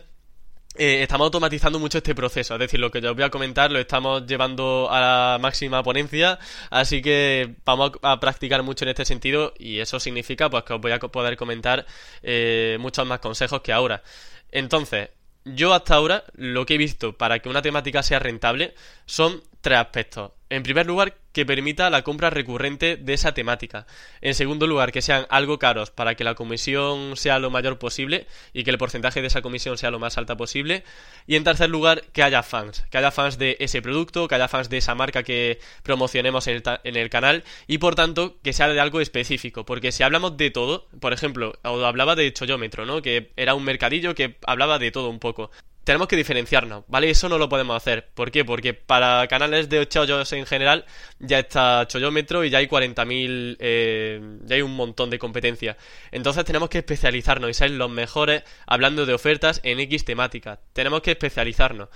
eh, 0.79 1.03
estamos 1.03 1.25
automatizando 1.25 1.77
mucho 1.77 1.97
este 1.97 2.15
proceso, 2.15 2.53
es 2.53 2.59
decir, 2.61 2.79
lo 2.79 2.89
que 2.89 3.01
yo 3.01 3.09
os 3.09 3.15
voy 3.15 3.25
a 3.25 3.29
comentar 3.29 3.69
lo 3.69 3.79
estamos 3.79 4.25
llevando 4.25 4.87
a 4.89 4.99
la 5.01 5.37
máxima 5.41 5.83
ponencia, 5.83 6.39
así 6.69 7.01
que 7.01 7.55
vamos 7.65 7.91
a, 8.01 8.17
practicar 8.21 8.63
mucho 8.63 8.85
en 8.85 8.89
este 8.89 9.03
sentido 9.03 9.53
y 9.59 9.79
eso 9.79 9.99
significa 9.99 10.49
pues 10.49 10.63
que 10.63 10.71
os 10.71 10.79
voy 10.79 10.93
a 10.93 10.99
poder 10.99 11.35
comentar 11.35 11.85
eh, 12.23 12.77
muchos 12.79 13.05
más 13.05 13.19
consejos 13.19 13.59
que 13.59 13.73
ahora. 13.73 14.03
Entonces, 14.51 15.09
yo 15.43 15.73
hasta 15.73 15.95
ahora 15.95 16.23
lo 16.35 16.65
que 16.65 16.75
he 16.75 16.77
visto 16.77 17.17
para 17.17 17.39
que 17.39 17.49
una 17.49 17.61
temática 17.61 18.01
sea 18.01 18.19
rentable 18.19 18.73
son 19.05 19.43
tres 19.59 19.79
aspectos. 19.79 20.31
En 20.49 20.63
primer 20.63 20.87
lugar, 20.87 21.15
que 21.31 21.45
permita 21.45 21.91
la 21.91 22.01
compra 22.01 22.31
recurrente 22.31 22.97
de 22.97 23.13
esa 23.13 23.33
temática. 23.35 23.85
En 24.21 24.33
segundo 24.33 24.65
lugar, 24.65 24.91
que 24.91 25.03
sean 25.03 25.27
algo 25.29 25.59
caros 25.59 25.91
para 25.91 26.15
que 26.15 26.23
la 26.23 26.33
comisión 26.33 27.15
sea 27.17 27.37
lo 27.37 27.51
mayor 27.51 27.77
posible 27.77 28.25
y 28.51 28.63
que 28.63 28.71
el 28.71 28.79
porcentaje 28.79 29.21
de 29.21 29.27
esa 29.27 29.43
comisión 29.43 29.77
sea 29.77 29.91
lo 29.91 29.99
más 29.99 30.17
alta 30.17 30.37
posible. 30.37 30.83
Y 31.27 31.35
en 31.35 31.43
tercer 31.43 31.69
lugar, 31.69 32.01
que 32.13 32.23
haya 32.23 32.41
fans, 32.41 32.83
que 32.89 32.97
haya 32.97 33.11
fans 33.11 33.37
de 33.37 33.57
ese 33.59 33.81
producto, 33.83 34.27
que 34.27 34.35
haya 34.35 34.47
fans 34.47 34.69
de 34.69 34.77
esa 34.77 34.95
marca 34.95 35.21
que 35.21 35.59
promocionemos 35.83 36.47
en 36.47 36.63
el, 36.83 37.09
canal 37.09 37.43
y 37.67 37.77
por 37.77 37.95
tanto 37.95 38.37
que 38.43 38.53
sea 38.53 38.67
de 38.67 38.79
algo 38.79 39.01
específico. 39.01 39.65
Porque 39.65 39.91
si 39.91 40.01
hablamos 40.01 40.35
de 40.35 40.49
todo, 40.49 40.87
por 40.99 41.13
ejemplo, 41.13 41.53
hablaba 41.61 42.15
de 42.15 42.33
Choyómetro, 42.33 42.87
¿no? 42.87 43.03
Que 43.03 43.31
era 43.37 43.53
un 43.53 43.63
mercadillo 43.63 44.15
que 44.15 44.37
hablaba 44.47 44.79
de 44.79 44.91
todo 44.91 45.09
un 45.09 45.19
poco 45.19 45.51
tenemos 45.89 46.07
que 46.07 46.15
diferenciarnos, 46.15 46.83
¿vale? 46.87 47.09
Eso 47.09 47.29
no 47.29 47.39
lo 47.39 47.49
podemos 47.49 47.75
hacer. 47.75 48.09
¿Por 48.13 48.29
qué? 48.29 48.45
Porque 48.45 48.75
para 48.75 49.27
canales 49.27 49.69
de 49.69 49.87
chollos 49.87 50.31
en 50.33 50.45
general 50.45 50.85
ya 51.17 51.39
está 51.39 51.87
Chollómetro 51.87 52.45
y 52.45 52.51
ya 52.51 52.59
hay 52.59 52.67
40.000, 52.67 53.57
eh, 53.59 54.21
ya 54.45 54.55
hay 54.55 54.61
un 54.61 54.75
montón 54.75 55.09
de 55.09 55.17
competencia. 55.17 55.77
Entonces 56.11 56.45
tenemos 56.45 56.69
que 56.69 56.77
especializarnos 56.77 57.49
y 57.49 57.55
ser 57.55 57.71
los 57.71 57.89
mejores 57.89 58.43
hablando 58.67 59.07
de 59.07 59.15
ofertas 59.15 59.61
en 59.63 59.79
X 59.79 60.05
temáticas. 60.05 60.59
Tenemos 60.73 61.01
que 61.01 61.09
especializarnos. 61.09 61.89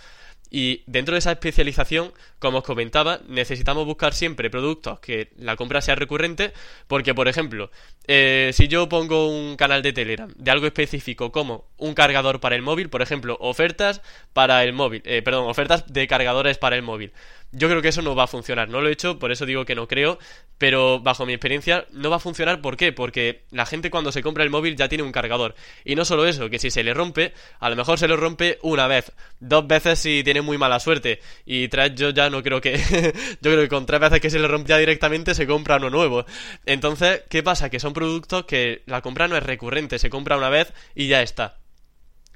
Y 0.55 0.83
dentro 0.85 1.15
de 1.15 1.19
esa 1.19 1.31
especialización, 1.31 2.13
como 2.37 2.59
os 2.59 2.63
comentaba, 2.63 3.21
necesitamos 3.27 3.87
buscar 3.87 4.13
siempre 4.13 4.51
productos 4.51 4.99
que 4.99 5.31
la 5.35 5.55
compra 5.55 5.81
sea 5.81 5.95
recurrente, 5.95 6.53
porque, 6.85 7.15
por 7.15 7.27
ejemplo, 7.27 7.71
eh, 8.05 8.51
si 8.53 8.67
yo 8.67 8.87
pongo 8.87 9.29
un 9.29 9.55
canal 9.55 9.81
de 9.81 9.93
Telegram 9.93 10.31
de 10.35 10.51
algo 10.51 10.67
específico 10.67 11.31
como 11.31 11.65
un 11.77 11.95
cargador 11.95 12.39
para 12.39 12.55
el 12.55 12.61
móvil, 12.61 12.91
por 12.91 13.01
ejemplo, 13.01 13.35
ofertas 13.41 14.03
para 14.33 14.63
el 14.63 14.73
móvil, 14.73 15.01
eh, 15.05 15.23
perdón, 15.23 15.49
ofertas 15.49 15.91
de 15.91 16.07
cargadores 16.07 16.59
para 16.59 16.75
el 16.75 16.83
móvil, 16.83 17.13
yo 17.53 17.69
creo 17.69 17.81
que 17.81 17.89
eso 17.89 18.01
no 18.01 18.15
va 18.15 18.23
a 18.23 18.27
funcionar. 18.27 18.67
No 18.67 18.81
lo 18.81 18.89
he 18.89 18.91
hecho, 18.91 19.19
por 19.19 19.31
eso 19.31 19.45
digo 19.45 19.63
que 19.63 19.75
no 19.75 19.87
creo, 19.87 20.17
pero 20.57 20.99
bajo 20.99 21.25
mi 21.25 21.33
experiencia 21.33 21.85
no 21.91 22.09
va 22.09 22.17
a 22.17 22.19
funcionar. 22.19 22.61
¿Por 22.61 22.77
qué? 22.77 22.91
Porque 22.91 23.45
la 23.51 23.67
gente 23.67 23.91
cuando 23.91 24.11
se 24.11 24.23
compra 24.23 24.43
el 24.43 24.49
móvil 24.49 24.75
ya 24.75 24.89
tiene 24.89 25.03
un 25.03 25.11
cargador. 25.11 25.53
Y 25.85 25.95
no 25.95 26.03
solo 26.03 26.25
eso, 26.25 26.49
que 26.49 26.57
si 26.57 26.71
se 26.71 26.83
le 26.83 26.95
rompe, 26.95 27.33
a 27.59 27.69
lo 27.69 27.75
mejor 27.75 27.99
se 27.99 28.07
lo 28.07 28.17
rompe 28.17 28.57
una 28.63 28.87
vez, 28.87 29.11
dos 29.39 29.67
veces 29.67 29.99
si 29.99 30.23
tiene 30.23 30.41
muy 30.41 30.57
mala 30.57 30.79
suerte. 30.79 31.19
Y 31.45 31.67
tres 31.67 31.93
yo 31.95 32.09
ya 32.09 32.29
no 32.29 32.41
creo 32.41 32.59
que... 32.59 32.77
yo 33.41 33.51
creo 33.51 33.61
que 33.61 33.69
con 33.69 33.85
tres 33.85 33.99
veces 33.99 34.19
que 34.19 34.31
se 34.31 34.39
le 34.39 34.47
rompe 34.47 34.69
ya 34.69 34.77
directamente 34.77 35.35
se 35.35 35.45
compra 35.45 35.77
uno 35.77 35.91
nuevo. 35.91 36.25
Entonces, 36.65 37.21
¿qué 37.29 37.43
pasa? 37.43 37.69
Que 37.69 37.79
son 37.79 37.93
productos 37.93 38.45
que 38.45 38.81
la 38.87 39.01
compra 39.01 39.27
no 39.27 39.37
es 39.37 39.43
recurrente, 39.43 39.99
se 39.99 40.09
compra 40.09 40.37
una 40.37 40.49
vez 40.49 40.73
y 40.95 41.07
ya 41.07 41.21
está. 41.21 41.57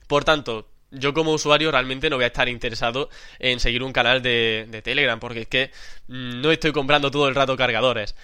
Por 0.08 0.24
tanto, 0.24 0.70
yo 0.92 1.14
como 1.14 1.32
usuario 1.32 1.72
realmente 1.72 2.10
no 2.10 2.16
voy 2.16 2.26
a 2.26 2.28
estar 2.28 2.48
interesado 2.50 3.10
en 3.40 3.60
seguir 3.60 3.84
un 3.84 3.94
canal 3.94 4.22
de, 4.22 4.82
Telegram, 4.84 5.20
porque 5.20 5.42
es 5.42 5.48
que 5.48 5.72
mm, 6.08 6.42
no 6.42 6.52
estoy 6.52 6.72
comprando 6.72 7.12
todo 7.12 7.28
el 7.28 7.36
rato 7.36 7.58
cargadores. 7.58 8.16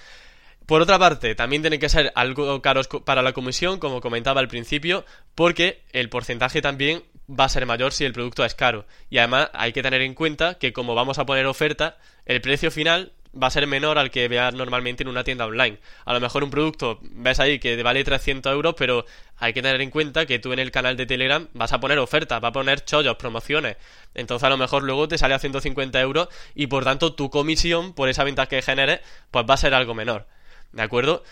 Por 0.66 0.82
otra 0.82 0.98
parte, 0.98 1.36
también 1.36 1.62
tienen 1.62 1.80
que 1.80 1.90
ser 1.90 2.14
algo 2.16 2.62
caros 2.62 2.88
para 2.88 3.22
la 3.22 3.34
comisión, 3.34 3.80
como 3.80 4.00
comentaba 4.00 4.40
al 4.40 4.48
principio, 4.48 5.06
porque 5.36 5.84
el 5.92 6.10
porcentaje 6.10 6.62
también 6.62 7.04
va 7.30 7.46
a 7.46 7.50
ser 7.50 7.66
mayor 7.66 7.92
si 7.92 8.06
el 8.06 8.14
producto 8.14 8.46
es 8.46 8.56
caro. 8.56 8.86
Y 9.10 9.18
además 9.18 9.50
hay 9.54 9.74
que 9.74 9.84
tener 9.84 10.02
en 10.02 10.14
cuenta 10.14 10.58
que 10.58 10.72
como 10.72 10.96
vamos 10.96 11.20
a 11.20 11.26
poner 11.26 11.46
oferta, 11.48 11.98
el 12.26 12.40
precio 12.40 12.72
final 12.72 13.12
va 13.42 13.48
a 13.48 13.52
ser 13.52 13.68
menor 13.68 13.98
al 13.98 14.12
que 14.12 14.28
veas 14.28 14.54
normalmente 14.54 15.04
en 15.04 15.10
una 15.10 15.24
tienda 15.24 15.46
online. 15.46 15.80
A 16.06 16.14
lo 16.14 16.20
mejor 16.20 16.44
un 16.44 16.52
producto 16.52 17.00
ves 17.02 17.40
ahí 17.40 17.60
que 17.60 17.82
vale 17.82 18.04
300 18.04 18.52
euros, 18.52 18.76
pero 18.78 19.06
hay 19.38 19.54
que 19.54 19.62
tener 19.62 19.82
en 19.82 19.90
cuenta 19.90 20.26
que 20.26 20.40
tú 20.40 20.54
en 20.54 20.60
el 20.60 20.72
canal 20.72 20.98
de 20.98 21.06
Telegram 21.06 21.48
vas 21.54 21.74
a 21.74 21.80
poner 21.80 22.00
ofertas, 22.00 22.40
vas 22.42 22.50
a 22.50 22.54
poner 22.54 22.86
chollos, 22.86 23.16
promociones. 23.16 23.78
Entonces 24.14 24.46
a 24.46 24.50
lo 24.50 24.58
mejor 24.58 24.84
luego 24.84 25.08
te 25.08 25.18
sale 25.18 25.34
a 25.34 25.40
150 25.40 26.00
euros 26.00 26.28
y 26.56 26.68
por 26.68 26.84
tanto 26.84 27.14
tu 27.14 27.30
comisión 27.30 27.94
por 27.94 28.10
esa 28.10 28.24
venta 28.24 28.46
que 28.46 28.62
generes 28.62 29.00
pues 29.32 29.46
va 29.50 29.56
a 29.56 29.58
ser 29.58 29.74
algo 29.74 29.94
menor. 29.94 30.28
¿De 30.72 30.82
acuerdo? 30.82 31.24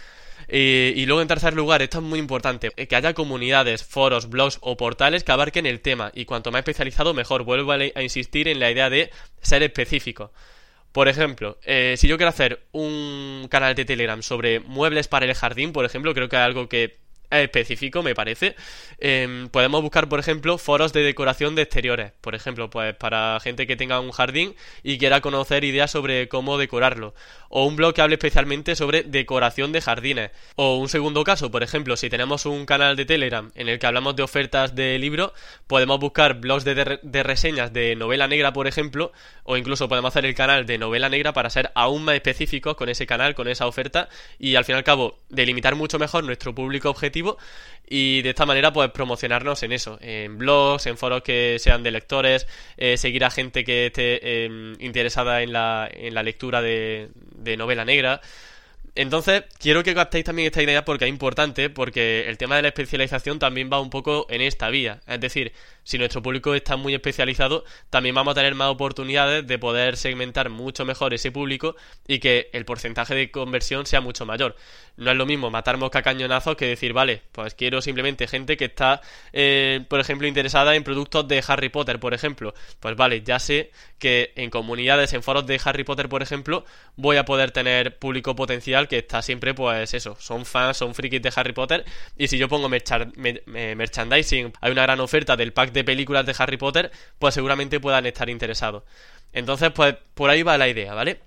y 0.48 1.05
luego 1.05 1.22
en 1.22 1.27
tercer 1.27 1.53
lugar, 1.53 1.81
esto 1.81 2.00
es 2.00 2.03
muy 2.03 2.20
importante, 2.20 2.72
que 2.72 2.96
haya 2.96 3.13
comunidades, 3.13 3.84
foros, 3.84 4.29
blogs 4.29 4.58
o 4.62 4.75
portales 4.75 5.24
que 5.24 5.31
abarquen 5.31 5.65
el 5.65 5.79
tema 5.79 6.12
y 6.13 6.25
cuanto 6.25 6.51
más 6.51 6.60
especializado 6.60 7.13
mejor. 7.13 7.43
Vuelvo 7.43 7.72
a, 7.72 8.01
insistir 8.01 8.48
en 8.48 8.60
la 8.60 8.72
idea 8.72 8.89
de 8.89 9.12
ser 9.41 9.63
específico. 9.63 10.31
Por 10.91 11.07
ejemplo, 11.07 11.57
eh, 11.63 11.95
si 11.98 12.07
yo 12.07 12.17
quiero 12.17 12.29
hacer 12.29 12.67
un 12.71 13.48
canal 13.50 13.75
de 13.75 13.86
Telegram 13.86 14.21
sobre 14.21 14.60
muebles 14.60 15.07
para 15.07 15.25
el 15.25 15.33
jardín, 15.33 15.71
por 15.71 15.86
ejemplo, 15.86 16.13
creo 16.13 16.27
que 16.27 16.36
es 16.36 16.41
algo 16.41 16.67
que 16.67 17.00
específico, 17.32 18.04
me 18.04 18.14
parece. 18.14 18.56
Em, 19.00 19.48
podemos 19.50 19.82
buscar, 19.82 20.10
por 20.10 20.20
ejemplo, 20.20 20.58
foros 20.58 20.94
de 20.94 21.02
decoración 21.04 21.56
de 21.56 21.64
exteriores. 21.64 22.12
Por 22.22 22.36
ejemplo, 22.36 22.70
pues 22.70 22.96
para 22.96 23.40
gente 23.40 23.66
que 23.66 23.76
tenga 23.76 24.00
un 24.00 24.12
jardín 24.12 24.56
y 24.84 24.98
quiera 24.98 25.22
conocer 25.22 25.64
ideas 25.64 25.92
sobre 25.92 26.28
cómo 26.28 26.58
decorarlo. 26.58 27.14
O 27.50 27.66
un 27.66 27.76
blog 27.76 27.94
que 27.94 28.02
hable 28.02 28.16
especialmente 28.16 28.76
sobre 28.76 29.04
decoración 29.04 29.72
de 29.72 29.82
jardines. 29.82 30.32
O 30.56 30.76
un 30.76 30.90
segundo 30.90 31.24
caso, 31.24 31.50
por 31.52 31.64
ejemplo, 31.64 31.98
si 31.98 32.10
tenemos 32.10 32.46
un 32.46 32.66
canal 32.66 32.96
de 32.96 33.06
Telegram 33.06 33.52
en 33.56 33.70
el 33.70 33.80
que 33.80 33.88
hablamos 33.88 34.16
de 34.16 34.24
ofertas 34.24 34.76
de 34.76 35.00
libros, 35.00 35.32
podemos 35.68 36.00
buscar 36.00 36.36
blogs 36.36 36.64
de, 36.64 37.00
de 37.02 37.24
reseñas 37.24 37.74
de 37.74 37.96
novela 37.96 38.28
negra, 38.28 38.54
por 38.54 38.68
ejemplo, 38.68 39.12
o 39.44 39.58
incluso 39.58 39.88
podemos 39.90 40.10
hacer 40.10 40.26
el 40.26 40.36
canal 40.36 40.66
de 40.66 40.78
novela 40.78 41.10
negra 41.10 41.34
para 41.34 41.50
ser 41.50 41.72
aún 41.76 42.04
más 42.04 42.16
específicos 42.16 42.76
con 42.76 42.90
ese 42.90 43.08
canal, 43.08 43.36
con 43.36 43.48
esa 43.48 43.68
oferta, 43.68 44.10
y 44.38 44.56
al 44.56 44.66
fin 44.66 44.76
y 44.76 44.78
al 44.78 44.84
cabo 44.84 45.20
delimitar 45.30 45.76
mucho 45.76 45.98
mejor 45.98 46.24
nuestro 46.24 46.54
público 46.54 46.90
objetivo 46.90 47.21
y 47.94 48.22
de 48.22 48.30
esta 48.30 48.46
manera 48.46 48.72
pues 48.72 48.90
promocionarnos 48.92 49.63
en 49.63 49.74
eso, 49.74 49.98
en 50.01 50.38
blogs, 50.38 50.86
en 50.86 50.98
foros 50.98 51.24
que 51.24 51.58
sean 51.60 51.84
de 51.84 51.92
lectores, 51.92 52.48
eh, 52.78 52.96
seguir 52.96 53.25
a 53.25 53.30
gente 53.30 53.66
que 53.66 53.88
esté 53.88 54.46
em, 54.46 54.75
interesada 54.80 55.42
en 55.42 55.51
la, 55.51 55.90
en 55.92 56.13
la 56.13 56.24
lectura 56.24 56.62
de, 56.62 57.10
de 57.16 57.58
novela 57.58 57.84
negra. 57.84 58.22
Entonces, 58.93 59.43
quiero 59.57 59.83
que 59.83 59.95
captéis 59.95 60.25
también 60.25 60.48
esta 60.48 60.62
idea 60.62 60.83
porque 60.83 61.05
es 61.05 61.10
importante, 61.10 61.69
porque 61.69 62.27
el 62.27 62.38
tema 62.38 62.57
de 62.57 62.63
la 62.63 62.67
especialización 62.69 63.39
también 63.39 63.69
va 63.71 63.79
un 63.79 63.89
poco 63.89 64.27
en 64.29 64.41
esta 64.41 64.69
vía. 64.69 65.00
Es 65.07 65.21
decir, 65.21 65.53
si 65.83 65.98
nuestro 65.98 66.21
público 66.21 66.53
está 66.53 66.75
muy 66.75 66.93
especializado, 66.93 67.63
también 67.89 68.15
vamos 68.15 68.33
a 68.33 68.36
tener 68.36 68.53
más 68.53 68.67
oportunidades 68.69 69.48
de 69.48 69.57
poder 69.57 69.95
segmentar 69.95 70.50
mucho 70.50 70.83
mejor 70.83 71.13
ese 71.13 71.31
público 71.31 71.75
y 72.05 72.19
que 72.19 72.50
el 72.51 72.65
porcentaje 72.65 73.15
de 73.15 73.31
conversión 73.31 73.86
sea 73.86 74.01
mucho 74.01 74.25
mayor. 74.25 74.57
No 74.98 75.10
es 75.10 75.17
lo 75.17 75.25
mismo 75.25 75.50
matar 75.50 75.77
mosca 75.77 76.01
cañonazos 76.01 76.57
que 76.57 76.67
decir, 76.67 76.91
vale, 76.91 77.21
pues 77.31 77.55
quiero 77.55 77.81
simplemente 77.81 78.27
gente 78.27 78.57
que 78.57 78.65
está, 78.65 79.01
eh, 79.31 79.86
por 79.88 80.01
ejemplo, 80.01 80.27
interesada 80.27 80.75
en 80.75 80.83
productos 80.83 81.27
de 81.29 81.41
Harry 81.48 81.69
Potter, 81.69 82.00
por 82.00 82.13
ejemplo. 82.13 82.53
Pues 82.79 82.95
vale, 82.98 83.21
ya 83.21 83.39
sé 83.39 83.71
que 84.00 84.33
en 84.36 84.50
comunidades, 84.50 85.13
en 85.13 85.24
foros 85.24 85.48
de 85.48 85.60
Harry 85.63 85.83
Potter, 85.83 86.10
por 86.10 86.21
ejemplo, 86.21 86.65
voy 86.98 87.17
a 87.17 87.25
poder 87.25 87.51
tener 87.51 87.98
público 87.98 88.36
potencial 88.36 88.81
que 88.88 89.00
está 89.00 89.22
siempre, 89.22 89.54
pues 89.54 89.94
eso, 89.94 90.16
son 90.20 90.46
fans, 90.46 90.78
son 90.78 90.96
frikis 90.96 91.22
de 91.22 91.32
Harry 91.36 91.54
Potter. 91.54 91.86
Y 92.18 92.28
si 92.28 92.38
yo 92.38 92.48
pongo 92.48 92.70
merchandising, 92.70 94.54
hay 94.62 94.72
una 94.72 94.84
gran 94.84 95.00
oferta 95.00 95.36
del 95.36 95.54
pack 95.54 95.72
de 95.72 95.84
películas 95.84 96.26
de 96.26 96.36
Harry 96.38 96.58
Potter, 96.58 96.92
pues 97.20 97.34
seguramente 97.34 97.80
puedan 97.80 98.06
estar 98.06 98.30
interesados. 98.30 98.84
Entonces, 99.34 99.72
pues 99.72 99.96
por 100.14 100.30
ahí 100.30 100.44
va 100.44 100.58
la 100.58 100.68
idea, 100.68 100.94
¿vale? 100.94 101.20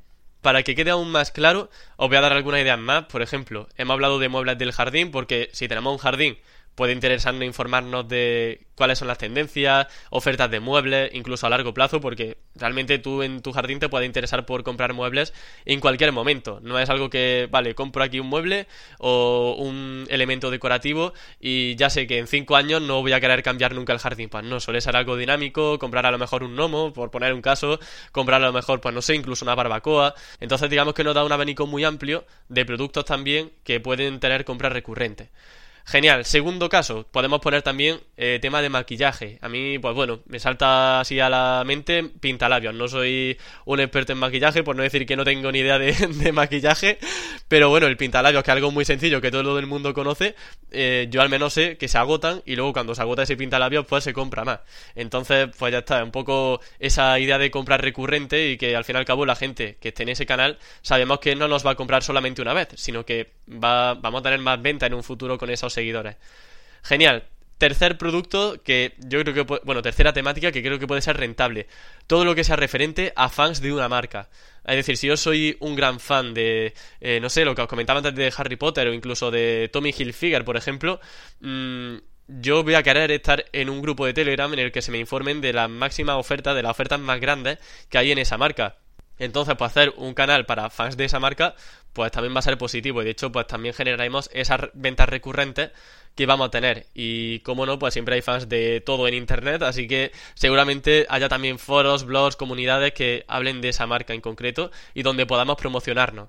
Para 0.42 0.62
que 0.62 0.74
quede 0.74 0.90
aún 0.90 1.10
más 1.10 1.30
claro, 1.30 1.70
os 1.96 2.08
voy 2.08 2.18
a 2.18 2.20
dar 2.20 2.34
algunas 2.34 2.60
ideas 2.60 2.78
más. 2.78 3.04
Por 3.04 3.22
ejemplo, 3.22 3.68
hemos 3.76 3.94
hablado 3.94 4.18
de 4.18 4.28
muebles 4.28 4.58
del 4.58 4.72
jardín, 4.72 5.10
porque 5.10 5.48
si 5.52 5.68
tenemos 5.68 5.92
un 5.92 5.98
jardín 5.98 6.38
puede 6.74 6.92
interesarnos 6.92 7.44
informarnos 7.44 8.08
de 8.08 8.66
cuáles 8.74 8.98
son 8.98 9.08
las 9.08 9.18
tendencias, 9.18 9.86
ofertas 10.10 10.50
de 10.50 10.60
muebles, 10.60 11.14
incluso 11.14 11.46
a 11.46 11.50
largo 11.50 11.74
plazo, 11.74 12.00
porque 12.00 12.38
realmente 12.54 12.98
tú 12.98 13.22
en 13.22 13.40
tu 13.42 13.52
jardín 13.52 13.78
te 13.78 13.88
puede 13.88 14.06
interesar 14.06 14.46
por 14.46 14.64
comprar 14.64 14.92
muebles 14.92 15.32
en 15.64 15.80
cualquier 15.80 16.12
momento. 16.12 16.60
No 16.62 16.78
es 16.78 16.90
algo 16.90 17.10
que, 17.10 17.48
vale, 17.50 17.74
compro 17.74 18.02
aquí 18.02 18.20
un 18.20 18.28
mueble 18.28 18.66
o 18.98 19.56
un 19.58 20.06
elemento 20.08 20.50
decorativo 20.50 21.12
y 21.40 21.76
ya 21.76 21.90
sé 21.90 22.06
que 22.06 22.18
en 22.18 22.26
cinco 22.26 22.56
años 22.56 22.82
no 22.82 23.00
voy 23.00 23.12
a 23.12 23.20
querer 23.20 23.42
cambiar 23.42 23.74
nunca 23.74 23.92
el 23.92 23.98
jardín. 23.98 24.28
Pues 24.28 24.44
no, 24.44 24.60
suele 24.60 24.80
ser 24.80 24.96
algo 24.96 25.16
dinámico, 25.16 25.78
comprar 25.78 26.06
a 26.06 26.10
lo 26.10 26.18
mejor 26.18 26.42
un 26.42 26.56
gnomo, 26.56 26.92
por 26.92 27.10
poner 27.10 27.32
un 27.32 27.42
caso, 27.42 27.78
comprar 28.12 28.42
a 28.42 28.46
lo 28.46 28.52
mejor, 28.52 28.80
pues 28.80 28.94
no 28.94 29.02
sé, 29.02 29.14
incluso 29.14 29.44
una 29.44 29.54
barbacoa. 29.54 30.14
Entonces 30.40 30.68
digamos 30.70 30.94
que 30.94 31.04
nos 31.04 31.14
da 31.14 31.24
un 31.24 31.32
abanico 31.32 31.66
muy 31.66 31.84
amplio 31.84 32.26
de 32.48 32.64
productos 32.64 33.04
también 33.04 33.52
que 33.62 33.80
pueden 33.80 34.20
tener 34.20 34.44
compras 34.44 34.72
recurrentes. 34.72 35.28
Genial. 35.86 36.24
Segundo 36.24 36.70
caso, 36.70 37.06
podemos 37.10 37.40
poner 37.40 37.60
también 37.60 38.00
eh, 38.16 38.38
tema 38.40 38.62
de 38.62 38.70
maquillaje. 38.70 39.38
A 39.42 39.50
mí, 39.50 39.78
pues 39.78 39.94
bueno, 39.94 40.20
me 40.26 40.38
salta 40.38 41.00
así 41.00 41.20
a 41.20 41.28
la 41.28 41.62
mente 41.66 42.02
pintalabios. 42.02 42.74
No 42.74 42.88
soy 42.88 43.36
un 43.66 43.80
experto 43.80 44.12
en 44.12 44.18
maquillaje, 44.18 44.62
por 44.62 44.76
no 44.76 44.82
decir 44.82 45.04
que 45.04 45.14
no 45.14 45.24
tengo 45.24 45.52
ni 45.52 45.58
idea 45.58 45.78
de, 45.78 46.32
maquillaje. 46.32 46.98
Pero 47.48 47.68
bueno, 47.68 47.86
el 47.86 47.98
pintalabios, 47.98 48.42
que 48.42 48.50
es 48.50 48.54
algo 48.54 48.70
muy 48.70 48.86
sencillo 48.86 49.20
que 49.20 49.30
todo 49.30 49.58
el 49.58 49.66
mundo 49.66 49.92
conoce, 49.92 50.34
eh, 50.70 51.06
yo 51.10 51.20
al 51.20 51.28
menos 51.28 51.52
sé 51.52 51.76
que 51.76 51.86
se 51.86 51.98
agotan 51.98 52.42
y 52.46 52.56
luego 52.56 52.72
cuando 52.72 52.94
se 52.94 53.02
agota 53.02 53.24
ese 53.24 53.36
pintalabios, 53.36 53.84
pues 53.86 54.04
se 54.04 54.14
compra 54.14 54.42
más. 54.42 54.60
Entonces, 54.94 55.50
pues 55.58 55.70
ya 55.70 55.80
está, 55.80 56.02
un 56.02 56.12
poco 56.12 56.62
esa 56.78 57.18
idea 57.18 57.36
de 57.36 57.50
comprar 57.50 57.82
recurrente 57.82 58.50
y 58.50 58.56
que 58.56 58.74
al 58.74 58.84
fin 58.84 58.96
y 58.96 58.98
al 59.00 59.04
cabo 59.04 59.26
la 59.26 59.36
gente 59.36 59.76
que 59.82 59.88
esté 59.88 60.04
en 60.04 60.08
ese 60.08 60.24
canal 60.24 60.58
sabemos 60.80 61.18
que 61.18 61.36
no 61.36 61.46
nos 61.46 61.64
va 61.64 61.72
a 61.72 61.74
comprar 61.74 62.02
solamente 62.02 62.40
una 62.40 62.54
vez, 62.54 62.68
sino 62.76 63.04
que 63.04 63.32
va, 63.46 63.92
vamos 63.92 64.20
a 64.20 64.22
tener 64.22 64.38
más 64.38 64.60
venta 64.62 64.86
en 64.86 64.94
un 64.94 65.02
futuro 65.02 65.36
con 65.36 65.50
esos 65.50 65.73
seguidores. 65.74 66.16
Genial. 66.82 67.24
Tercer 67.58 67.96
producto 67.98 68.60
que 68.62 68.94
yo 68.98 69.22
creo 69.22 69.32
que, 69.32 69.60
bueno, 69.64 69.80
tercera 69.80 70.12
temática 70.12 70.50
que 70.50 70.62
creo 70.62 70.78
que 70.78 70.88
puede 70.88 71.00
ser 71.00 71.16
rentable. 71.16 71.68
Todo 72.06 72.24
lo 72.24 72.34
que 72.34 72.42
sea 72.42 72.56
referente 72.56 73.12
a 73.14 73.28
fans 73.28 73.60
de 73.60 73.72
una 73.72 73.88
marca. 73.88 74.28
Es 74.64 74.76
decir, 74.76 74.96
si 74.96 75.06
yo 75.06 75.16
soy 75.16 75.56
un 75.60 75.76
gran 75.76 76.00
fan 76.00 76.34
de, 76.34 76.74
eh, 77.00 77.20
no 77.20 77.30
sé, 77.30 77.44
lo 77.44 77.54
que 77.54 77.62
os 77.62 77.68
comentaba 77.68 77.98
antes 77.98 78.14
de 78.14 78.32
Harry 78.36 78.56
Potter 78.56 78.88
o 78.88 78.92
incluso 78.92 79.30
de 79.30 79.70
Tommy 79.72 79.94
Hilfiger, 79.96 80.44
por 80.44 80.56
ejemplo, 80.56 81.00
mm, 81.40 81.96
yo 82.26 82.64
voy 82.64 82.74
a 82.74 82.82
querer 82.82 83.10
estar 83.12 83.44
en 83.52 83.68
un 83.68 83.82
grupo 83.82 84.06
de 84.06 84.14
Telegram 84.14 84.52
en 84.52 84.58
el 84.58 84.72
que 84.72 84.82
se 84.82 84.90
me 84.90 84.98
informen 84.98 85.40
de 85.40 85.52
las 85.52 85.68
máximas 85.70 86.16
ofertas, 86.16 86.56
de 86.56 86.62
las 86.62 86.70
ofertas 86.70 86.98
más 86.98 87.20
grandes 87.20 87.58
que 87.90 87.98
hay 87.98 88.12
en 88.12 88.18
esa 88.18 88.38
marca. 88.38 88.76
Entonces, 89.18 89.54
pues 89.56 89.70
hacer 89.70 89.94
un 89.96 90.14
canal 90.14 90.46
para 90.46 90.70
fans 90.70 90.96
de 90.96 91.04
esa 91.04 91.20
marca, 91.20 91.54
pues 91.92 92.10
también 92.12 92.34
va 92.34 92.40
a 92.40 92.42
ser 92.42 92.58
positivo. 92.58 93.02
Y 93.02 93.04
de 93.04 93.10
hecho, 93.12 93.30
pues 93.32 93.46
también 93.46 93.74
generaremos 93.74 94.28
esas 94.32 94.60
ventas 94.74 95.08
recurrentes 95.08 95.70
que 96.14 96.26
vamos 96.26 96.48
a 96.48 96.50
tener. 96.50 96.86
Y 96.94 97.40
como 97.40 97.66
no, 97.66 97.78
pues 97.78 97.94
siempre 97.94 98.16
hay 98.16 98.22
fans 98.22 98.48
de 98.48 98.80
todo 98.80 99.08
en 99.08 99.14
internet, 99.14 99.62
así 99.62 99.88
que 99.88 100.12
seguramente 100.34 101.06
haya 101.08 101.28
también 101.28 101.58
foros, 101.58 102.04
blogs, 102.04 102.36
comunidades 102.36 102.92
que 102.92 103.24
hablen 103.28 103.60
de 103.60 103.70
esa 103.70 103.86
marca 103.86 104.14
en 104.14 104.20
concreto 104.20 104.70
y 104.94 105.02
donde 105.02 105.26
podamos 105.26 105.56
promocionarnos. 105.56 106.28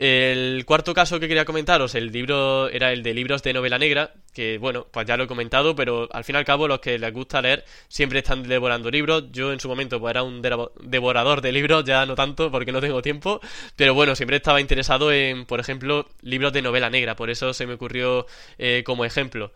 El 0.00 0.64
cuarto 0.64 0.94
caso 0.94 1.20
que 1.20 1.28
quería 1.28 1.44
comentaros, 1.44 1.94
el 1.94 2.10
libro 2.10 2.70
era 2.70 2.90
el 2.90 3.02
de 3.02 3.12
libros 3.12 3.42
de 3.42 3.52
novela 3.52 3.78
negra, 3.78 4.14
que 4.32 4.56
bueno, 4.56 4.86
pues 4.90 5.06
ya 5.06 5.18
lo 5.18 5.24
he 5.24 5.26
comentado, 5.26 5.76
pero 5.76 6.08
al 6.10 6.24
fin 6.24 6.36
y 6.36 6.38
al 6.38 6.46
cabo 6.46 6.66
los 6.66 6.80
que 6.80 6.98
les 6.98 7.12
gusta 7.12 7.42
leer 7.42 7.66
siempre 7.86 8.20
están 8.20 8.42
devorando 8.44 8.90
libros. 8.90 9.24
Yo 9.30 9.52
en 9.52 9.60
su 9.60 9.68
momento 9.68 10.00
pues 10.00 10.12
era 10.12 10.22
un 10.22 10.40
devorador 10.40 11.42
de 11.42 11.52
libros, 11.52 11.84
ya 11.84 12.06
no 12.06 12.14
tanto 12.14 12.50
porque 12.50 12.72
no 12.72 12.80
tengo 12.80 13.02
tiempo, 13.02 13.42
pero 13.76 13.92
bueno, 13.92 14.16
siempre 14.16 14.38
estaba 14.38 14.62
interesado 14.62 15.12
en, 15.12 15.44
por 15.44 15.60
ejemplo, 15.60 16.08
libros 16.22 16.54
de 16.54 16.62
novela 16.62 16.88
negra, 16.88 17.14
por 17.14 17.28
eso 17.28 17.52
se 17.52 17.66
me 17.66 17.74
ocurrió 17.74 18.26
eh, 18.56 18.82
como 18.86 19.04
ejemplo. 19.04 19.52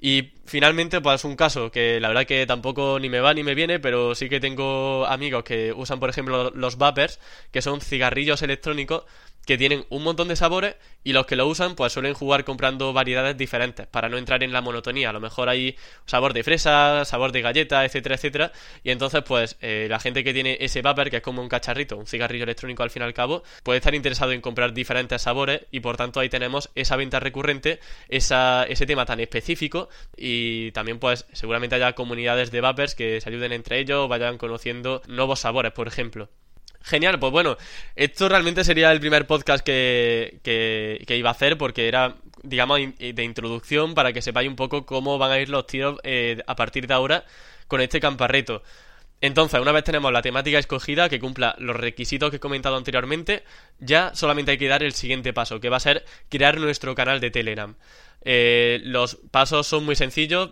Y 0.00 0.32
finalmente, 0.44 1.00
pues 1.00 1.24
un 1.24 1.36
caso 1.36 1.70
que 1.70 2.00
la 2.00 2.08
verdad 2.08 2.26
que 2.26 2.46
tampoco 2.46 2.98
ni 2.98 3.08
me 3.08 3.20
va 3.20 3.32
ni 3.32 3.44
me 3.44 3.54
viene, 3.54 3.78
pero 3.78 4.16
sí 4.16 4.28
que 4.28 4.40
tengo 4.40 5.06
amigos 5.06 5.44
que 5.44 5.72
usan, 5.72 6.00
por 6.00 6.10
ejemplo, 6.10 6.50
los 6.50 6.78
vapers, 6.78 7.20
que 7.52 7.62
son 7.62 7.80
cigarrillos 7.80 8.42
electrónicos 8.42 9.04
que 9.46 9.58
tienen 9.58 9.84
un 9.90 10.02
montón 10.02 10.28
de 10.28 10.36
sabores 10.36 10.76
y 11.02 11.12
los 11.12 11.26
que 11.26 11.36
lo 11.36 11.46
usan 11.46 11.74
pues 11.74 11.92
suelen 11.92 12.14
jugar 12.14 12.44
comprando 12.44 12.92
variedades 12.92 13.36
diferentes 13.36 13.86
para 13.86 14.08
no 14.08 14.16
entrar 14.16 14.42
en 14.42 14.52
la 14.52 14.60
monotonía. 14.60 15.10
A 15.10 15.12
lo 15.12 15.20
mejor 15.20 15.48
hay 15.48 15.76
sabor 16.06 16.32
de 16.32 16.42
fresa, 16.42 17.04
sabor 17.04 17.32
de 17.32 17.42
galleta, 17.42 17.84
etcétera, 17.84 18.14
etcétera. 18.14 18.52
Y 18.82 18.90
entonces 18.90 19.22
pues 19.22 19.56
eh, 19.60 19.86
la 19.88 20.00
gente 20.00 20.24
que 20.24 20.32
tiene 20.32 20.56
ese 20.60 20.82
vapor, 20.82 21.10
que 21.10 21.16
es 21.16 21.22
como 21.22 21.42
un 21.42 21.48
cacharrito, 21.48 21.96
un 21.96 22.06
cigarrillo 22.06 22.44
electrónico 22.44 22.82
al 22.82 22.90
fin 22.90 23.02
y 23.02 23.04
al 23.04 23.14
cabo, 23.14 23.42
puede 23.62 23.78
estar 23.78 23.94
interesado 23.94 24.32
en 24.32 24.40
comprar 24.40 24.72
diferentes 24.72 25.22
sabores 25.22 25.62
y 25.70 25.80
por 25.80 25.96
tanto 25.96 26.20
ahí 26.20 26.28
tenemos 26.28 26.70
esa 26.74 26.96
venta 26.96 27.20
recurrente, 27.20 27.80
esa, 28.08 28.64
ese 28.64 28.86
tema 28.86 29.04
tan 29.06 29.20
específico 29.20 29.88
y 30.16 30.72
también 30.72 30.98
pues 30.98 31.26
seguramente 31.32 31.76
haya 31.76 31.94
comunidades 31.94 32.50
de 32.50 32.60
vapers 32.60 32.94
que 32.94 33.20
se 33.20 33.28
ayuden 33.28 33.52
entre 33.52 33.78
ellos, 33.80 34.08
vayan 34.08 34.38
conociendo 34.38 35.02
nuevos 35.06 35.40
sabores, 35.40 35.72
por 35.72 35.88
ejemplo. 35.88 36.28
Genial, 36.84 37.18
pues 37.18 37.32
bueno, 37.32 37.56
esto 37.96 38.28
realmente 38.28 38.62
sería 38.62 38.92
el 38.92 39.00
primer 39.00 39.26
podcast 39.26 39.64
que, 39.64 40.38
que, 40.42 41.16
iba 41.16 41.30
a 41.30 41.32
hacer 41.32 41.56
porque 41.56 41.88
era, 41.88 42.16
digamos, 42.42 42.78
de 42.98 43.24
introducción 43.24 43.94
para 43.94 44.12
que 44.12 44.20
sepáis 44.20 44.50
un 44.50 44.54
poco 44.54 44.84
cómo 44.84 45.16
van 45.16 45.32
a 45.32 45.40
ir 45.40 45.48
los 45.48 45.66
tiros 45.66 45.98
eh, 46.02 46.42
a 46.46 46.56
partir 46.56 46.86
de 46.86 46.92
ahora 46.92 47.24
con 47.68 47.80
este 47.80 48.00
camparreto. 48.00 48.62
Entonces, 49.22 49.58
una 49.58 49.72
vez 49.72 49.84
tenemos 49.84 50.12
la 50.12 50.20
temática 50.20 50.58
escogida 50.58 51.08
que 51.08 51.18
cumpla 51.18 51.56
los 51.58 51.74
requisitos 51.74 52.28
que 52.28 52.36
he 52.36 52.40
comentado 52.40 52.76
anteriormente, 52.76 53.44
ya 53.78 54.14
solamente 54.14 54.50
hay 54.50 54.58
que 54.58 54.68
dar 54.68 54.82
el 54.82 54.92
siguiente 54.92 55.32
paso, 55.32 55.60
que 55.60 55.70
va 55.70 55.78
a 55.78 55.80
ser 55.80 56.04
crear 56.28 56.60
nuestro 56.60 56.94
canal 56.94 57.18
de 57.18 57.30
Telegram. 57.30 57.74
Eh, 58.26 58.80
los 58.84 59.16
pasos 59.30 59.66
son 59.66 59.84
muy 59.84 59.96
sencillos. 59.96 60.50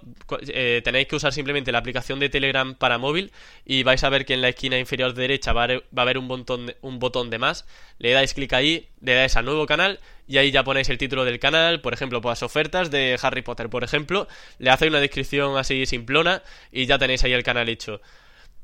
Eh, 0.48 0.82
tenéis 0.84 1.08
que 1.08 1.16
usar 1.16 1.32
simplemente 1.32 1.72
la 1.72 1.78
aplicación 1.78 2.20
de 2.20 2.28
Telegram 2.28 2.74
para 2.74 2.98
móvil 2.98 3.32
y 3.64 3.82
vais 3.82 4.04
a 4.04 4.10
ver 4.10 4.26
que 4.26 4.34
en 4.34 4.42
la 4.42 4.50
esquina 4.50 4.78
inferior 4.78 5.14
derecha 5.14 5.52
va 5.52 5.62
a 5.62 6.02
haber, 6.02 6.18
un, 6.18 6.28
botón 6.28 7.30
de, 7.30 7.38
más. 7.38 7.66
Le 7.98 8.12
dais 8.12 8.34
clic 8.34 8.52
ahí, 8.52 8.88
le 9.00 9.14
dais 9.14 9.36
al 9.36 9.46
nuevo 9.46 9.66
canal 9.66 10.00
y 10.28 10.36
ahí 10.36 10.50
ya 10.50 10.64
ponéis 10.64 10.90
el 10.90 10.98
título 10.98 11.24
del 11.24 11.38
canal. 11.38 11.80
Por 11.80 11.94
ejemplo, 11.94 12.20
pues 12.20 12.42
ofertas 12.42 12.90
de 12.90 13.18
Harry 13.22 13.42
Potter, 13.42 13.70
por 13.70 13.84
ejemplo. 13.84 14.28
Le 14.58 14.70
hacéis 14.70 14.90
una 14.90 15.00
descripción 15.00 15.56
así 15.56 15.86
simplona 15.86 16.42
y 16.70 16.84
ya 16.86 16.98
tenéis 16.98 17.24
ahí 17.24 17.32
el 17.32 17.42
canal 17.42 17.68
hecho. 17.70 18.02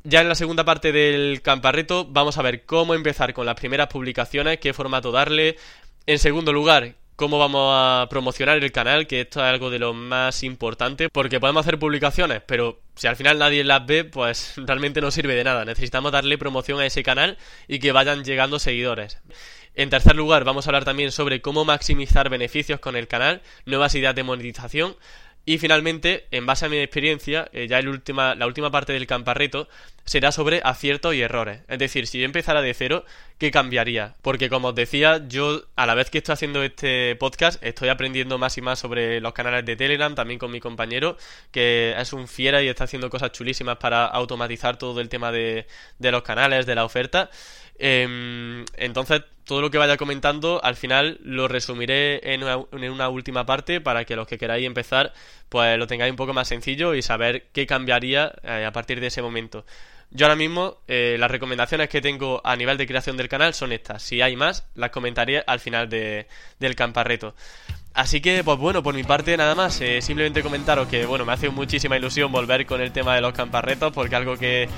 Ya 0.05 0.21
en 0.21 0.29
la 0.29 0.35
segunda 0.35 0.65
parte 0.65 0.93
del 0.93 1.43
camparreto 1.43 2.05
vamos 2.05 2.39
a 2.39 2.43
ver 2.43 2.65
cómo 2.65 2.95
empezar 2.95 3.33
con 3.35 3.47
las 3.47 3.57
primeras 3.57 3.89
publicaciones, 3.89 4.59
qué 4.59 4.73
formato 4.73 5.13
darle. 5.13 5.57
En 6.07 6.19
segundo 6.19 6.53
lugar, 6.53 6.95
cómo 7.19 7.41
vamos 7.41 7.73
a 7.75 8.07
promocionar 8.09 8.63
el 8.63 8.71
canal, 8.71 9.09
que 9.09 9.23
esto 9.23 9.41
es 9.41 9.47
algo 9.47 9.71
de 9.71 9.81
lo 9.81 9.93
más 9.93 10.45
importante, 10.45 11.09
porque 11.09 11.41
podemos 11.41 11.67
hacer 11.67 11.77
publicaciones, 11.77 12.43
pero 12.47 12.81
si 12.95 13.09
al 13.09 13.17
final 13.17 13.41
nadie 13.41 13.65
las 13.65 13.85
ve, 13.87 14.05
pues 14.05 14.53
realmente 14.57 15.01
no 15.01 15.11
sirve 15.11 15.35
de 15.35 15.43
nada. 15.43 15.65
Necesitamos 15.65 16.13
darle 16.13 16.39
promoción 16.39 16.79
a 16.79 16.87
ese 16.87 17.03
canal 17.03 17.37
y 17.67 17.81
que 17.81 17.91
vayan 17.91 18.23
llegando 18.23 18.61
seguidores. 18.61 19.19
En 19.75 19.91
tercer 19.91 20.15
lugar, 20.15 20.45
vamos 20.45 20.67
a 20.67 20.71
hablar 20.71 20.85
también 20.85 21.11
sobre 21.11 21.41
cómo 21.41 21.65
maximizar 21.65 22.29
beneficios 22.29 22.79
con 22.79 22.95
el 22.95 23.09
canal, 23.09 23.43
nuevas 23.67 23.97
ideas 23.97 24.15
de 24.15 24.23
monetización. 24.23 24.95
Y 25.45 25.59
finalmente, 25.59 26.27
en 26.31 26.45
base 26.45 26.67
a 26.67 26.69
mi 26.69 26.77
experiencia, 26.77 27.49
eh, 27.53 27.67
ya 27.69 27.79
el 27.79 27.89
última, 27.89 28.35
la 28.35 28.47
última 28.47 28.71
parte 28.71 28.93
del 28.93 29.07
camparreto 29.07 29.67
será 30.05 30.31
sobre 30.31 30.61
aciertos 30.63 31.15
y 31.15 31.23
errores. 31.23 31.61
Es 31.69 31.79
decir, 31.79 32.07
si 32.07 32.19
yo 32.19 32.27
empezara 32.27 32.61
de 32.61 32.75
cero, 32.75 33.05
¿qué 33.39 33.51
cambiaría? 33.51 34.15
Porque 34.21 34.51
como 34.51 34.69
os 34.69 34.75
decía, 34.75 35.27
yo 35.27 35.63
a 35.77 35.87
la 35.87 35.95
vez 35.95 36.11
que 36.11 36.19
estoy 36.19 36.35
haciendo 36.35 36.63
este 36.63 37.17
podcast, 37.17 37.63
estoy 37.63 37.89
aprendiendo 37.89 38.37
más 38.39 38.59
y 38.59 38.63
más 38.63 38.79
sobre 38.79 39.21
los 39.21 39.33
canales 39.33 39.65
de 39.65 39.77
Telegram, 39.77 40.15
también 40.15 40.39
con 40.39 40.51
mi 40.51 40.61
compañero, 40.61 41.17
que 41.51 41.95
es 41.99 42.13
un 42.13 42.29
fiera 42.29 42.63
y 42.63 42.69
está 42.69 42.85
haciendo 42.85 43.09
cosas 43.09 43.33
chulísimas 43.33 43.79
para 43.79 44.07
automatizar 44.07 44.77
todo 44.77 45.01
el 45.01 45.09
tema 45.09 45.33
de, 45.33 45.67
de 45.99 46.13
los 46.13 46.23
canales, 46.23 46.67
de 46.67 46.75
la 46.75 46.85
oferta. 46.85 47.31
Em, 47.79 48.65
entonces, 48.77 49.23
todo 49.49 49.63
lo 49.63 49.71
que 49.71 49.79
vaya 49.79 49.97
comentando, 49.97 50.61
al 50.63 50.77
final 50.77 51.19
lo 51.23 51.49
resumiré 51.49 52.35
en 52.35 52.45
una, 52.45 53.09
última 53.09 53.47
parte 53.47 53.81
para 53.81 54.05
que 54.05 54.15
los 54.15 54.29
que 54.29 54.37
queráis 54.37 54.67
empezar, 54.67 55.15
pues 55.49 55.79
lo 55.79 55.87
tengáis 55.87 56.11
un 56.11 56.19
poco 56.19 56.35
más 56.35 56.49
sencillo 56.49 56.95
y 56.95 57.01
saber 57.01 57.47
qué 57.55 57.67
cambiaría 57.67 58.31
eh, 58.43 58.67
a 58.67 58.73
partir 58.73 59.01
de 59.01 59.07
ese 59.07 59.23
momento. 59.23 59.65
Yo 60.11 60.27
ahora 60.27 60.37
mismo 60.37 60.83
eh, 60.87 61.17
las 61.19 61.31
recomendaciones 61.31 61.89
que 61.89 62.03
tengo 62.03 62.43
a 62.45 62.57
nivel 62.57 62.77
de 62.77 62.87
creación 62.87 63.17
del 63.17 63.31
canal 63.31 63.55
son 63.55 63.73
estas. 63.73 64.03
Si 64.03 64.21
hay 64.21 64.37
más, 64.37 64.67
las 64.75 64.91
comentaré 64.91 65.43
al 65.47 65.61
final 65.61 65.89
de, 65.89 66.27
del 66.59 66.77
camparreto. 66.77 67.35
Así 67.95 68.21
que, 68.21 68.45
pues 68.45 68.59
bueno, 68.59 68.83
por 68.83 68.95
mi 68.95 69.03
parte 69.03 69.35
nada 69.39 69.55
más. 69.55 69.81
Eh, 69.81 70.03
simplemente 70.03 70.43
comentaros 70.43 70.89
que, 70.89 71.07
bueno, 71.07 71.25
me 71.25 71.33
hace 71.33 71.49
muchísima 71.49 71.97
ilusión 71.97 72.31
volver 72.31 72.67
con 72.67 72.83
el 72.83 72.93
tema 72.93 73.15
de 73.15 73.23
los 73.23 73.33
camparretos, 73.33 73.95
porque 73.95 74.15
algo 74.15 74.37
que 74.37 74.69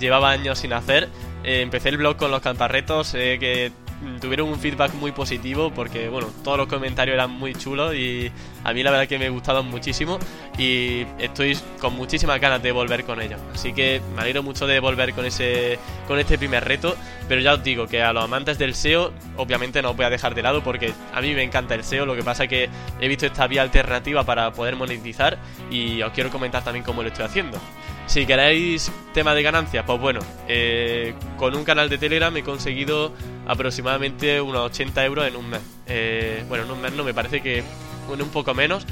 llevaba 0.00 0.30
años 0.30 0.58
sin 0.58 0.72
hacer. 0.72 1.10
Empecé 1.44 1.90
el 1.90 1.98
blog 1.98 2.16
con 2.16 2.30
los 2.30 2.40
camparretos, 2.40 3.12
que 3.12 3.72
tuvieron 4.20 4.48
un 4.48 4.58
feedback 4.58 4.94
muy 4.94 5.12
positivo 5.12 5.70
porque, 5.70 6.08
bueno, 6.08 6.28
todos 6.42 6.58
los 6.58 6.66
comentarios 6.68 7.14
eran 7.14 7.30
muy 7.30 7.54
chulos 7.54 7.94
y 7.94 8.30
a 8.64 8.72
mí 8.72 8.82
la 8.82 8.90
verdad 8.90 9.06
que 9.06 9.18
me 9.18 9.28
gustaron 9.28 9.68
muchísimo 9.68 10.18
y 10.58 11.06
estoy 11.18 11.56
con 11.80 11.94
muchísimas 11.94 12.40
ganas 12.40 12.62
de 12.62 12.72
volver 12.72 13.04
con 13.04 13.20
ellos. 13.20 13.40
Así 13.54 13.72
que 13.72 14.00
me 14.14 14.22
alegro 14.22 14.42
mucho 14.42 14.66
de 14.66 14.80
volver 14.80 15.12
con 15.12 15.24
ese 15.24 15.78
con 16.06 16.18
este 16.18 16.38
primer 16.38 16.64
reto, 16.64 16.96
pero 17.28 17.40
ya 17.40 17.54
os 17.54 17.62
digo 17.62 17.86
que 17.86 18.02
a 18.02 18.12
los 18.12 18.24
amantes 18.24 18.58
del 18.58 18.74
SEO 18.74 19.12
obviamente 19.36 19.82
no 19.82 19.90
os 19.90 19.96
voy 19.96 20.06
a 20.06 20.10
dejar 20.10 20.34
de 20.34 20.42
lado 20.42 20.62
porque 20.62 20.92
a 21.12 21.20
mí 21.20 21.34
me 21.34 21.42
encanta 21.42 21.74
el 21.74 21.84
SEO, 21.84 22.06
lo 22.06 22.16
que 22.16 22.22
pasa 22.22 22.44
es 22.44 22.50
que 22.50 22.68
he 23.00 23.08
visto 23.08 23.26
esta 23.26 23.46
vía 23.46 23.62
alternativa 23.62 24.24
para 24.24 24.52
poder 24.52 24.76
monetizar 24.76 25.38
y 25.70 26.02
os 26.02 26.12
quiero 26.12 26.30
comentar 26.30 26.64
también 26.64 26.84
cómo 26.84 27.02
lo 27.02 27.08
estoy 27.08 27.24
haciendo. 27.26 27.58
Si 28.06 28.26
queréis 28.26 28.90
tema 29.14 29.34
de 29.34 29.42
ganancias, 29.44 29.84
pues 29.86 30.00
bueno, 30.00 30.18
eh, 30.48 31.14
con 31.36 31.54
un 31.54 31.62
canal 31.62 31.88
de 31.88 31.96
Telegram 31.96 32.36
he 32.36 32.42
conseguido 32.42 33.12
aproximadamente 33.50 34.40
unos 34.40 34.62
80 34.66 35.04
euros 35.04 35.26
en 35.26 35.36
un 35.36 35.50
mes. 35.50 35.60
Eh, 35.86 36.44
bueno, 36.48 36.64
en 36.64 36.70
un 36.70 36.80
mes 36.80 36.92
no, 36.92 37.04
me 37.04 37.12
parece 37.12 37.40
que 37.40 37.64
un 38.08 38.28
poco 38.28 38.54
menos. 38.54 38.86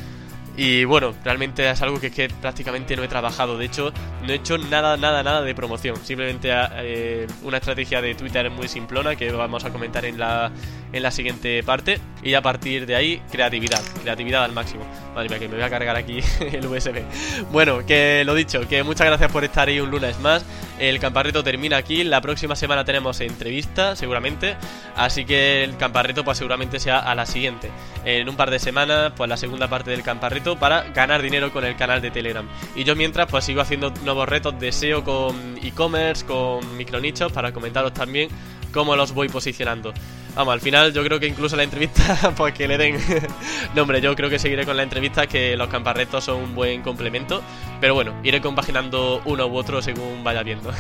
Y 0.57 0.83
bueno, 0.83 1.15
realmente 1.23 1.71
es 1.71 1.81
algo 1.83 2.01
que, 2.01 2.11
que 2.11 2.29
prácticamente 2.29 2.97
no 2.97 3.05
he 3.05 3.09
trabajado. 3.09 3.57
De 3.57 3.65
hecho, 3.65 3.93
no 4.25 4.33
he 4.33 4.35
hecho 4.35 4.59
nada, 4.59 4.97
nada, 4.97 5.23
nada 5.23 5.43
de 5.43 5.55
promoción. 5.55 5.95
Simplemente 6.03 6.51
eh, 6.53 7.29
una 7.45 7.59
estrategia 7.59 8.03
de 8.03 8.17
Twitter 8.17 8.51
muy 8.51 8.67
simplona 8.67 9.15
que 9.15 9.31
vamos 9.31 9.65
a 9.65 9.71
comentar 9.71 10.05
en 10.05 10.19
la, 10.19 10.51
en 10.93 11.03
la 11.05 11.13
siguiente 11.13 11.63
parte. 11.63 12.01
Y 12.25 12.35
a 12.35 12.43
partir 12.43 12.87
de 12.87 12.97
ahí, 12.97 13.23
creatividad. 13.31 13.81
Creatividad 14.03 14.43
al 14.43 14.53
máximo. 14.53 14.85
Madre 15.15 15.29
mía, 15.29 15.39
que 15.39 15.47
me 15.47 15.55
voy 15.55 15.63
a 15.63 15.71
cargar 15.71 15.95
aquí 15.95 16.19
el 16.41 16.67
USB. 16.67 17.05
Bueno, 17.53 17.87
que 17.87 18.25
lo 18.27 18.35
dicho, 18.35 18.67
que 18.67 18.83
muchas 18.83 19.07
gracias 19.07 19.31
por 19.31 19.45
estar 19.45 19.69
ahí 19.69 19.79
un 19.79 19.93
lunes 19.93 20.19
más. 20.19 20.45
El 20.79 21.01
camparreto 21.01 21.43
termina 21.43 21.77
aquí. 21.77 22.05
La 22.05 22.21
próxima 22.21 22.55
semana 22.55 22.85
tenemos 22.85 23.21
entrevista, 23.21 23.97
seguramente. 23.97 24.57
Así 24.97 25.25
que 25.25 25.65
el 25.65 25.77
camparreto, 25.77 26.25
pues 26.25 26.39
seguramente 26.39 26.79
sea 26.79 26.99
a 26.99 27.15
la 27.15 27.27
siguiente. 27.27 27.71
En 28.05 28.29
un 28.29 28.37
par 28.37 28.51
de 28.51 28.59
semanas, 28.59 29.13
pues 29.17 29.29
la 29.29 29.37
segunda 29.37 29.69
parte 29.69 29.91
del 29.91 30.03
camparreto 30.03 30.59
para 30.59 30.85
ganar 30.91 31.23
dinero 31.23 31.53
con 31.53 31.65
el 31.65 31.77
canal 31.77 32.01
de 32.01 32.11
Telegram. 32.11 32.49
Y 32.77 32.85
yo 32.85 32.95
mientras, 32.95 33.27
pues 33.27 33.45
sigo 33.45 33.61
haciendo 33.61 33.91
nuevos 34.05 34.29
retos 34.29 34.59
de 34.61 34.71
SEO 34.71 35.03
con 35.03 35.59
e-commerce, 35.63 36.25
con 36.25 36.77
micronichos, 36.77 37.33
para 37.33 37.53
comentaros 37.53 37.93
también 37.93 38.29
cómo 38.73 38.97
los 38.97 39.13
voy 39.13 39.29
posicionando. 39.29 39.93
Vamos, 40.39 40.55
al 40.55 40.61
final 40.61 40.93
yo 40.93 41.03
creo 41.03 41.19
que 41.19 41.27
incluso 41.27 41.57
la 41.57 41.65
entrevista, 41.65 42.33
pues 42.37 42.55
que 42.55 42.69
le 42.69 42.79
den. 42.79 42.97
no, 43.75 43.83
hombre, 43.83 44.01
yo 44.01 44.15
creo 44.15 44.31
que 44.31 44.39
seguiré 44.39 44.65
con 44.65 44.77
la 44.77 44.85
entrevista, 44.85 45.27
que 45.27 45.57
los 45.57 45.67
camparretos 45.67 46.23
son 46.23 46.37
un 46.37 46.55
buen 46.55 46.81
complemento. 46.83 47.43
Pero 47.81 47.95
bueno, 47.95 48.15
iré 48.23 48.41
compaginando 48.41 49.21
uno 49.25 49.49
u 49.49 49.57
otro 49.57 49.83
según 49.83 50.23
vaya 50.23 50.45
viendo. 50.45 50.71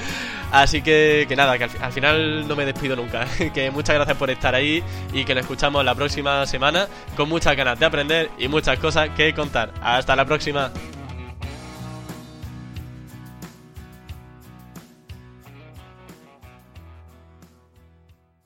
Así 0.52 0.82
que, 0.82 1.26
que 1.28 1.34
nada, 1.34 1.58
que 1.58 1.64
al, 1.64 1.92
final 1.92 2.46
no 2.46 2.54
me 2.54 2.64
despido 2.64 2.94
nunca. 2.94 3.26
que 3.52 3.72
muchas 3.72 3.96
gracias 3.96 4.16
por 4.16 4.30
estar 4.30 4.54
ahí 4.54 4.84
y 5.12 5.24
que 5.24 5.34
nos 5.34 5.42
escuchamos 5.42 5.84
la 5.84 5.96
próxima 5.96 6.46
semana 6.46 6.86
con 7.16 7.28
muchas 7.28 7.56
ganas 7.56 7.76
de 7.76 7.86
aprender 7.86 8.30
y 8.38 8.46
muchas 8.46 8.78
cosas 8.78 9.10
que 9.16 9.34
contar. 9.34 9.72
Hasta 9.82 10.14
la 10.14 10.26
próxima. 10.26 10.70